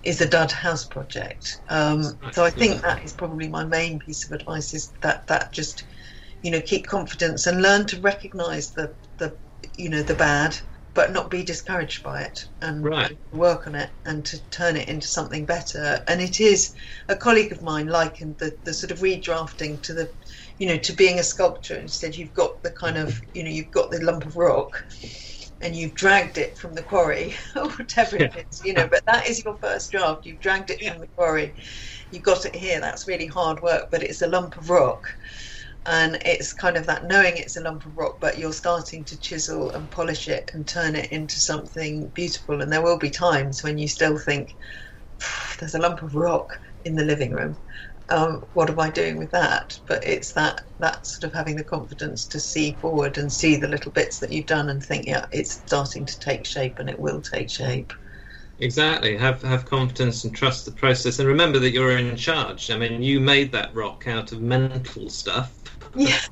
is 0.02 0.20
a 0.20 0.28
dud 0.28 0.50
house 0.52 0.86
project. 0.86 1.60
Um, 1.68 2.02
so 2.32 2.44
I 2.44 2.50
think 2.50 2.82
that 2.82 3.04
is 3.04 3.12
probably 3.14 3.48
my 3.48 3.64
main 3.64 3.98
piece 3.98 4.24
of 4.24 4.32
advice 4.32 4.72
is 4.74 4.92
that, 5.02 5.26
that 5.28 5.52
just 5.52 5.84
you 6.42 6.50
know 6.50 6.60
keep 6.60 6.86
confidence 6.86 7.46
and 7.46 7.62
learn 7.62 7.86
to 7.86 8.00
recognize 8.00 8.72
the 8.72 8.94
the 9.18 9.36
you 9.76 9.88
know 9.88 10.02
the 10.02 10.14
bad 10.14 10.56
but 10.92 11.12
not 11.12 11.30
be 11.30 11.44
discouraged 11.44 12.02
by 12.02 12.22
it 12.22 12.38
and, 12.62 12.84
Right. 12.84 13.16
work 13.30 13.68
on 13.68 13.76
it 13.76 13.90
and 14.04 14.24
to 14.26 14.38
turn 14.50 14.76
it 14.76 14.88
into 14.88 15.06
something 15.06 15.46
better 15.46 16.02
and 16.08 16.20
it 16.20 16.40
is 16.40 16.74
a 17.08 17.14
colleague 17.14 17.52
of 17.52 17.62
mine 17.62 17.86
likened 17.86 18.36
the, 18.38 18.52
the 18.64 18.74
sort 18.74 18.90
of 18.90 18.98
redrafting 18.98 19.80
to 19.82 19.94
the 19.94 20.10
you 20.58 20.66
know 20.66 20.76
to 20.78 20.92
being 20.94 21.18
a 21.20 21.22
sculptor 21.22 21.76
instead 21.76 22.16
you've 22.16 22.32
got 22.34 22.60
the 22.62 22.70
kind 22.72 22.96
of 22.98 23.20
you 23.34 23.44
know 23.44 23.50
you've 23.50 23.70
got 23.70 23.90
the 23.90 24.02
lump 24.02 24.24
of 24.26 24.36
rock 24.36 24.72
and 25.60 25.76
you've 25.76 25.94
dragged 25.94 26.38
it 26.38 26.56
from 26.58 26.72
the 26.74 26.82
quarry 26.82 27.34
or 27.56 27.68
whatever 27.70 28.16
it 28.16 28.32
Yeah. 28.34 28.42
is 28.50 28.60
you 28.64 28.72
know 28.72 28.88
but 28.88 29.02
that 29.06 29.28
is 29.28 29.44
your 29.44 29.56
first 29.62 29.90
draft 29.90 30.26
you've 30.26 30.40
dragged 30.40 30.70
it 30.70 30.82
Yeah. 30.82 30.92
from 30.92 31.00
the 31.00 31.08
quarry 31.16 31.54
you've 32.10 32.22
got 32.24 32.44
it 32.46 32.54
here 32.54 32.80
that's 32.80 33.06
really 33.06 33.26
hard 33.26 33.62
work 33.62 33.88
but 33.90 34.02
it's 34.02 34.22
a 34.22 34.26
lump 34.26 34.56
of 34.56 34.70
rock 34.70 35.04
and 35.86 36.18
it's 36.24 36.52
kind 36.52 36.76
of 36.76 36.86
that 36.86 37.04
knowing 37.06 37.36
it's 37.36 37.56
a 37.56 37.60
lump 37.60 37.86
of 37.86 37.96
rock 37.96 38.18
but 38.20 38.38
you're 38.38 38.52
starting 38.52 39.04
to 39.04 39.18
chisel 39.18 39.70
and 39.72 39.90
polish 39.90 40.28
it 40.28 40.50
and 40.52 40.68
turn 40.68 40.94
it 40.94 41.10
into 41.10 41.40
something 41.40 42.08
beautiful 42.08 42.60
and 42.60 42.72
there 42.72 42.82
will 42.82 42.98
be 42.98 43.10
times 43.10 43.62
when 43.62 43.78
you 43.78 43.88
still 43.88 44.18
think 44.18 44.56
there's 45.58 45.74
a 45.74 45.78
lump 45.78 46.02
of 46.02 46.14
rock 46.14 46.60
in 46.84 46.94
the 46.94 47.04
living 47.04 47.32
room 47.32 47.56
um, 48.10 48.44
what 48.54 48.68
am 48.68 48.80
I 48.80 48.90
doing 48.90 49.18
with 49.18 49.30
that? 49.30 49.78
But 49.86 50.04
it's 50.04 50.32
that 50.32 50.62
that 50.80 51.06
sort 51.06 51.30
of 51.30 51.32
having 51.32 51.56
the 51.56 51.64
confidence 51.64 52.26
to 52.28 52.40
see 52.40 52.76
forward 52.80 53.16
and 53.18 53.32
see 53.32 53.56
the 53.56 53.68
little 53.68 53.92
bits 53.92 54.18
that 54.18 54.32
you've 54.32 54.46
done 54.46 54.68
and 54.68 54.82
think, 54.82 55.06
yeah, 55.06 55.26
it's 55.32 55.52
starting 55.52 56.06
to 56.06 56.18
take 56.18 56.44
shape 56.44 56.78
and 56.78 56.90
it 56.90 56.98
will 56.98 57.22
take 57.22 57.50
shape. 57.50 57.92
Exactly. 58.58 59.16
Have 59.16 59.42
have 59.42 59.64
confidence 59.64 60.24
and 60.24 60.34
trust 60.34 60.64
the 60.64 60.72
process, 60.72 61.18
and 61.18 61.28
remember 61.28 61.58
that 61.60 61.70
you're 61.70 61.96
in 61.96 62.16
charge. 62.16 62.70
I 62.70 62.76
mean, 62.76 63.02
you 63.02 63.20
made 63.20 63.52
that 63.52 63.74
rock 63.74 64.06
out 64.06 64.32
of 64.32 64.42
mental 64.42 65.08
stuff. 65.08 65.59
Yes, 65.94 66.28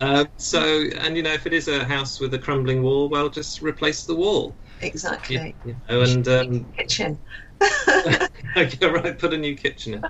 Uh, 0.00 0.26
so, 0.36 0.84
and 0.98 1.16
you 1.16 1.22
know, 1.22 1.32
if 1.32 1.46
it 1.46 1.52
is 1.52 1.68
a 1.68 1.84
house 1.84 2.20
with 2.20 2.34
a 2.34 2.38
crumbling 2.38 2.82
wall, 2.82 3.08
well, 3.08 3.28
just 3.28 3.62
replace 3.62 4.04
the 4.04 4.14
wall. 4.14 4.56
exactly. 4.82 5.56
You 5.64 5.76
know, 5.88 6.00
and 6.02 6.28
um, 6.28 6.66
Kitchen. 6.76 7.18
okay, 8.56 8.86
right, 8.86 9.18
put 9.18 9.32
a 9.32 9.38
new 9.38 9.56
kitchen 9.56 9.94
in. 9.94 10.04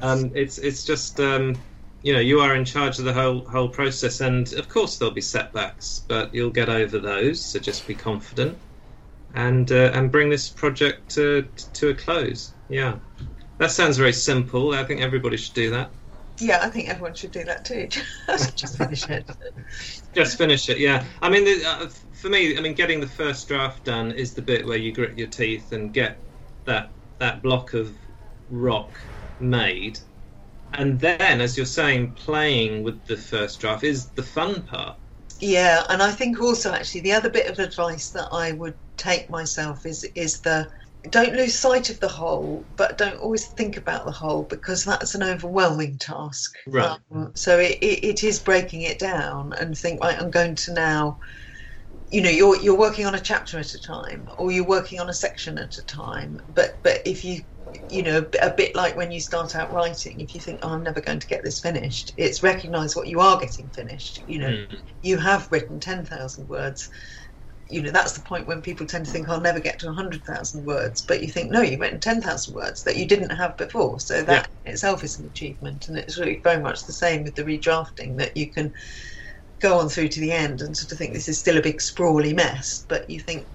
Um, 0.00 0.32
it's 0.34 0.58
it's 0.58 0.84
just 0.84 1.20
um, 1.20 1.54
you 2.02 2.12
know 2.14 2.20
you 2.20 2.40
are 2.40 2.54
in 2.54 2.64
charge 2.64 2.98
of 2.98 3.04
the 3.04 3.12
whole 3.12 3.46
whole 3.46 3.68
process, 3.68 4.20
and 4.20 4.50
of 4.54 4.68
course 4.68 4.96
there'll 4.98 5.14
be 5.14 5.20
setbacks, 5.20 6.04
but 6.08 6.32
you'll 6.34 6.50
get 6.50 6.68
over 6.68 6.98
those. 6.98 7.44
So 7.44 7.58
just 7.58 7.86
be 7.86 7.94
confident, 7.94 8.58
and 9.34 9.70
uh, 9.70 9.90
and 9.94 10.10
bring 10.10 10.30
this 10.30 10.48
project 10.48 11.14
to 11.16 11.48
to 11.74 11.90
a 11.90 11.94
close. 11.94 12.54
Yeah, 12.68 12.98
that 13.58 13.70
sounds 13.70 13.98
very 13.98 14.12
simple. 14.12 14.72
I 14.72 14.84
think 14.84 15.00
everybody 15.00 15.36
should 15.36 15.54
do 15.54 15.70
that. 15.70 15.90
Yeah, 16.40 16.60
I 16.62 16.68
think 16.68 16.88
everyone 16.88 17.14
should 17.14 17.32
do 17.32 17.44
that 17.44 17.64
too. 17.64 17.88
Just 18.28 18.76
finish 18.76 19.08
it. 19.08 19.28
Just 20.14 20.38
finish 20.38 20.68
it. 20.68 20.78
Yeah, 20.78 21.04
I 21.22 21.28
mean, 21.28 21.44
the, 21.44 21.62
uh, 21.64 21.88
for 22.12 22.28
me, 22.28 22.56
I 22.56 22.60
mean, 22.60 22.74
getting 22.74 23.00
the 23.00 23.06
first 23.06 23.46
draft 23.48 23.84
done 23.84 24.12
is 24.12 24.34
the 24.34 24.42
bit 24.42 24.66
where 24.66 24.78
you 24.78 24.92
grit 24.92 25.18
your 25.18 25.28
teeth 25.28 25.72
and 25.72 25.92
get 25.92 26.20
that 26.64 26.92
that 27.18 27.42
block 27.42 27.74
of 27.74 27.96
rock 28.48 28.98
made, 29.38 29.98
and 30.74 30.98
then, 30.98 31.40
as 31.40 31.56
you're 31.56 31.66
saying, 31.66 32.12
playing 32.14 32.82
with 32.82 33.04
the 33.06 33.16
first 33.16 33.60
draft 33.60 33.84
is 33.84 34.10
the 34.10 34.22
fun 34.22 34.62
part. 34.62 34.96
Yeah, 35.40 35.84
and 35.88 36.02
I 36.02 36.10
think 36.10 36.40
also 36.40 36.72
actually 36.72 37.02
the 37.02 37.12
other 37.12 37.30
bit 37.30 37.50
of 37.50 37.58
advice 37.58 38.10
that 38.10 38.28
I 38.32 38.52
would 38.52 38.74
take 38.96 39.30
myself 39.30 39.86
is 39.86 40.04
is 40.14 40.40
the 40.40 40.68
don't 41.10 41.34
lose 41.34 41.58
sight 41.58 41.90
of 41.90 42.00
the 42.00 42.08
whole, 42.08 42.66
but 42.76 42.98
don't 42.98 43.18
always 43.20 43.48
think 43.48 43.76
about 43.76 44.04
the 44.04 44.12
whole 44.12 44.44
because 44.44 44.84
that's 44.84 45.14
an 45.14 45.22
overwhelming 45.22 45.98
task. 45.98 46.56
Right. 46.66 46.98
Um, 47.10 47.32
so 47.34 47.58
it, 47.58 47.78
it, 47.82 48.04
it 48.04 48.24
is 48.24 48.40
breaking 48.40 48.82
it 48.82 48.98
down 48.98 49.52
and 49.54 49.76
think, 49.76 50.02
right, 50.02 50.20
I'm 50.20 50.30
going 50.30 50.54
to 50.56 50.72
now, 50.72 51.20
you 52.10 52.22
know, 52.22 52.30
you're 52.30 52.60
you're 52.60 52.78
working 52.78 53.06
on 53.06 53.14
a 53.14 53.20
chapter 53.20 53.58
at 53.58 53.74
a 53.74 53.80
time, 53.80 54.28
or 54.38 54.50
you're 54.50 54.64
working 54.66 54.98
on 55.00 55.10
a 55.10 55.14
section 55.14 55.58
at 55.58 55.76
a 55.78 55.84
time. 55.84 56.40
But 56.48 56.80
but 56.82 57.02
if 57.06 57.24
you 57.24 57.42
you 57.90 58.02
know, 58.02 58.24
a 58.42 58.50
bit 58.50 58.74
like 58.74 58.96
when 58.96 59.10
you 59.12 59.20
start 59.20 59.54
out 59.54 59.72
writing, 59.72 60.20
if 60.20 60.34
you 60.34 60.40
think, 60.40 60.60
oh, 60.62 60.70
I'm 60.70 60.82
never 60.82 61.00
going 61.02 61.20
to 61.20 61.26
get 61.26 61.44
this 61.44 61.60
finished, 61.60 62.10
it's 62.16 62.42
recognize 62.42 62.96
what 62.96 63.08
you 63.08 63.20
are 63.20 63.38
getting 63.38 63.68
finished. 63.70 64.22
You 64.26 64.38
know, 64.38 64.48
Mm. 64.52 64.82
you 65.02 65.18
have 65.18 65.48
written 65.52 65.78
10,000 65.80 66.48
words. 66.48 66.88
You 67.70 67.82
know, 67.82 67.90
that's 67.90 68.12
the 68.12 68.22
point 68.22 68.46
when 68.46 68.62
people 68.62 68.86
tend 68.86 69.04
to 69.04 69.10
think, 69.10 69.28
I'll 69.28 69.40
never 69.40 69.60
get 69.60 69.78
to 69.80 69.86
100,000 69.86 70.64
words. 70.64 71.02
But 71.02 71.22
you 71.22 71.28
think, 71.28 71.50
no, 71.50 71.60
you've 71.60 71.80
written 71.80 72.00
10,000 72.00 72.54
words 72.54 72.82
that 72.84 72.96
you 72.96 73.06
didn't 73.06 73.30
have 73.30 73.56
before. 73.56 74.00
So 74.00 74.22
that 74.22 74.48
in 74.64 74.72
itself 74.72 75.04
is 75.04 75.18
an 75.18 75.26
achievement. 75.26 75.88
And 75.88 75.98
it's 75.98 76.18
really 76.18 76.40
very 76.42 76.62
much 76.62 76.86
the 76.86 76.92
same 76.92 77.24
with 77.24 77.34
the 77.34 77.44
redrafting 77.44 78.16
that 78.18 78.36
you 78.36 78.50
can 78.50 78.72
go 79.60 79.78
on 79.78 79.88
through 79.88 80.08
to 80.08 80.20
the 80.20 80.32
end 80.32 80.60
and 80.60 80.76
sort 80.76 80.92
of 80.92 80.98
think 80.98 81.12
this 81.12 81.28
is 81.28 81.38
still 81.38 81.58
a 81.58 81.62
big 81.62 81.80
sprawly 81.80 82.32
mess. 82.32 82.86
But 82.88 83.10
you 83.10 83.20
think, 83.20 83.46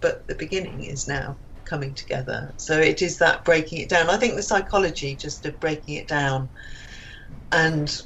but 0.00 0.26
the 0.26 0.34
beginning 0.34 0.82
is 0.84 1.08
now 1.08 1.38
coming 1.64 1.94
together. 1.94 2.52
So 2.56 2.78
it 2.78 3.00
is 3.02 3.18
that 3.18 3.44
breaking 3.44 3.80
it 3.80 3.88
down. 3.88 4.10
I 4.10 4.16
think 4.16 4.34
the 4.34 4.42
psychology 4.42 5.16
just 5.16 5.46
of 5.46 5.58
breaking 5.60 5.94
it 5.94 6.08
down 6.08 6.50
and 7.52 7.96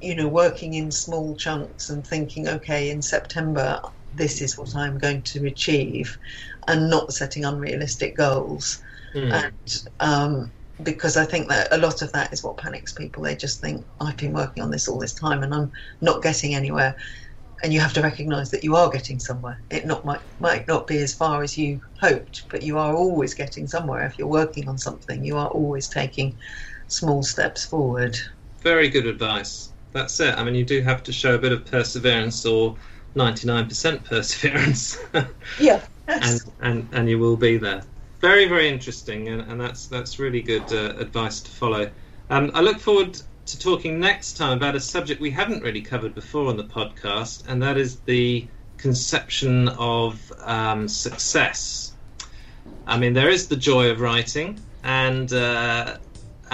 you 0.00 0.14
know 0.14 0.28
working 0.28 0.74
in 0.74 0.90
small 0.90 1.36
chunks 1.36 1.88
and 1.88 2.06
thinking, 2.06 2.48
okay, 2.48 2.90
in 2.90 3.00
September 3.00 3.80
this 4.16 4.40
is 4.40 4.58
what 4.58 4.74
I'm 4.74 4.98
going 4.98 5.22
to 5.22 5.46
achieve, 5.46 6.18
and 6.68 6.90
not 6.90 7.12
setting 7.12 7.44
unrealistic 7.44 8.16
goals. 8.16 8.82
Mm. 9.14 9.32
And 9.32 9.88
um, 10.00 10.52
because 10.82 11.16
I 11.16 11.24
think 11.24 11.48
that 11.48 11.68
a 11.72 11.78
lot 11.78 12.02
of 12.02 12.12
that 12.12 12.32
is 12.32 12.42
what 12.42 12.56
panics 12.56 12.92
people. 12.92 13.22
They 13.22 13.36
just 13.36 13.60
think 13.60 13.84
I've 14.00 14.16
been 14.16 14.32
working 14.32 14.62
on 14.62 14.70
this 14.70 14.88
all 14.88 14.98
this 14.98 15.14
time 15.14 15.42
and 15.42 15.54
I'm 15.54 15.72
not 16.00 16.22
getting 16.22 16.54
anywhere. 16.54 16.96
And 17.62 17.72
you 17.72 17.80
have 17.80 17.92
to 17.94 18.02
recognise 18.02 18.50
that 18.50 18.64
you 18.64 18.76
are 18.76 18.90
getting 18.90 19.18
somewhere. 19.18 19.58
It 19.70 19.86
not 19.86 20.04
might 20.04 20.20
might 20.40 20.66
not 20.66 20.86
be 20.86 20.98
as 20.98 21.14
far 21.14 21.42
as 21.42 21.56
you 21.56 21.80
hoped, 22.00 22.46
but 22.50 22.62
you 22.62 22.76
are 22.78 22.94
always 22.94 23.32
getting 23.32 23.66
somewhere. 23.66 24.04
If 24.04 24.18
you're 24.18 24.28
working 24.28 24.68
on 24.68 24.76
something, 24.76 25.24
you 25.24 25.36
are 25.38 25.48
always 25.48 25.88
taking 25.88 26.36
small 26.88 27.22
steps 27.22 27.64
forward. 27.64 28.18
Very 28.62 28.88
good 28.88 29.06
advice. 29.06 29.72
That's 29.92 30.18
it. 30.20 30.36
I 30.36 30.42
mean, 30.42 30.56
you 30.56 30.64
do 30.64 30.82
have 30.82 31.04
to 31.04 31.12
show 31.12 31.36
a 31.36 31.38
bit 31.38 31.52
of 31.52 31.64
perseverance 31.64 32.44
or 32.44 32.76
99% 33.14 34.04
perseverance, 34.04 34.98
Yeah. 35.60 35.80
and, 36.08 36.40
and, 36.60 36.88
and 36.92 37.08
you 37.08 37.18
will 37.18 37.36
be 37.36 37.56
there. 37.56 37.82
Very, 38.20 38.46
very 38.46 38.68
interesting, 38.68 39.28
and, 39.28 39.42
and 39.42 39.60
that's 39.60 39.86
that's 39.86 40.18
really 40.18 40.40
good 40.40 40.72
uh, 40.72 40.94
advice 40.98 41.40
to 41.42 41.50
follow. 41.50 41.90
Um, 42.30 42.50
I 42.54 42.62
look 42.62 42.78
forward 42.78 43.20
to 43.46 43.58
talking 43.58 44.00
next 44.00 44.34
time 44.34 44.56
about 44.56 44.74
a 44.74 44.80
subject 44.80 45.20
we 45.20 45.30
haven't 45.30 45.62
really 45.62 45.82
covered 45.82 46.14
before 46.14 46.48
on 46.48 46.56
the 46.56 46.64
podcast, 46.64 47.46
and 47.48 47.62
that 47.62 47.76
is 47.76 48.00
the 48.00 48.48
conception 48.78 49.68
of 49.68 50.32
um, 50.40 50.88
success. 50.88 51.92
I 52.86 52.98
mean, 52.98 53.12
there 53.12 53.28
is 53.28 53.48
the 53.48 53.56
joy 53.56 53.90
of 53.90 54.00
writing, 54.00 54.58
and 54.82 55.30
uh, 55.32 55.98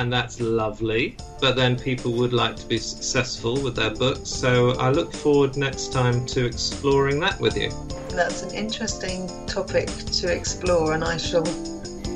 and 0.00 0.10
that's 0.10 0.40
lovely. 0.40 1.14
But 1.40 1.56
then 1.56 1.78
people 1.78 2.12
would 2.12 2.32
like 2.32 2.56
to 2.56 2.66
be 2.66 2.78
successful 2.78 3.60
with 3.62 3.76
their 3.76 3.94
books, 3.94 4.30
so 4.30 4.70
I 4.72 4.90
look 4.90 5.12
forward 5.12 5.58
next 5.58 5.92
time 5.92 6.24
to 6.26 6.46
exploring 6.46 7.20
that 7.20 7.38
with 7.38 7.56
you. 7.56 7.70
That's 8.08 8.42
an 8.42 8.54
interesting 8.54 9.28
topic 9.46 9.88
to 9.88 10.32
explore, 10.32 10.94
and 10.94 11.04
I 11.04 11.18
shall 11.18 11.44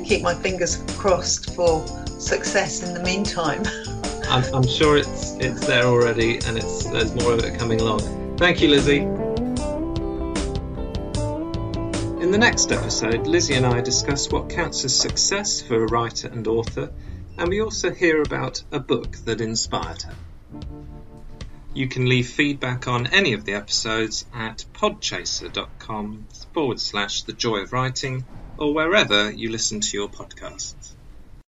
keep 0.03 0.23
my 0.23 0.33
fingers 0.33 0.83
crossed 0.97 1.53
for 1.55 1.85
success 2.19 2.81
in 2.81 2.95
the 2.95 3.03
meantime. 3.03 3.63
I'm, 4.29 4.43
I'm 4.53 4.67
sure 4.67 4.97
it's 4.97 5.35
it's 5.35 5.67
there 5.67 5.85
already, 5.85 6.37
and 6.47 6.57
it's 6.57 6.85
there's 6.89 7.13
more 7.13 7.33
of 7.33 7.43
it 7.43 7.57
coming 7.59 7.79
along. 7.81 8.01
Thank 8.37 8.61
you, 8.61 8.69
Lizzie. 8.69 9.01
In 12.21 12.31
the 12.31 12.39
next 12.39 12.71
episode, 12.71 13.27
Lizzie 13.27 13.53
and 13.53 13.67
I 13.67 13.81
discuss 13.81 14.31
what 14.31 14.49
counts 14.49 14.83
as 14.83 14.95
success 14.95 15.61
for 15.61 15.83
a 15.83 15.87
writer 15.87 16.27
and 16.27 16.47
author, 16.47 16.91
and 17.37 17.49
we 17.49 17.61
also 17.61 17.93
hear 17.93 18.21
about 18.21 18.63
a 18.71 18.79
book 18.79 19.17
that 19.25 19.41
inspired 19.41 20.01
her. 20.03 20.15
You 21.73 21.87
can 21.89 22.07
leave 22.07 22.29
feedback 22.29 22.87
on 22.87 23.07
any 23.07 23.33
of 23.33 23.43
the 23.43 23.53
episodes 23.53 24.25
at 24.33 24.65
podchaser.com 24.73 26.27
forward 26.53 26.79
slash 26.79 27.23
the 27.23 27.33
joy 27.33 27.57
of 27.57 27.73
writing 27.73 28.25
or 28.57 28.73
wherever 28.73 29.29
you 29.29 29.49
listen 29.51 29.81
to 29.81 29.97
your 29.97 30.07
podcasts. 30.07 30.94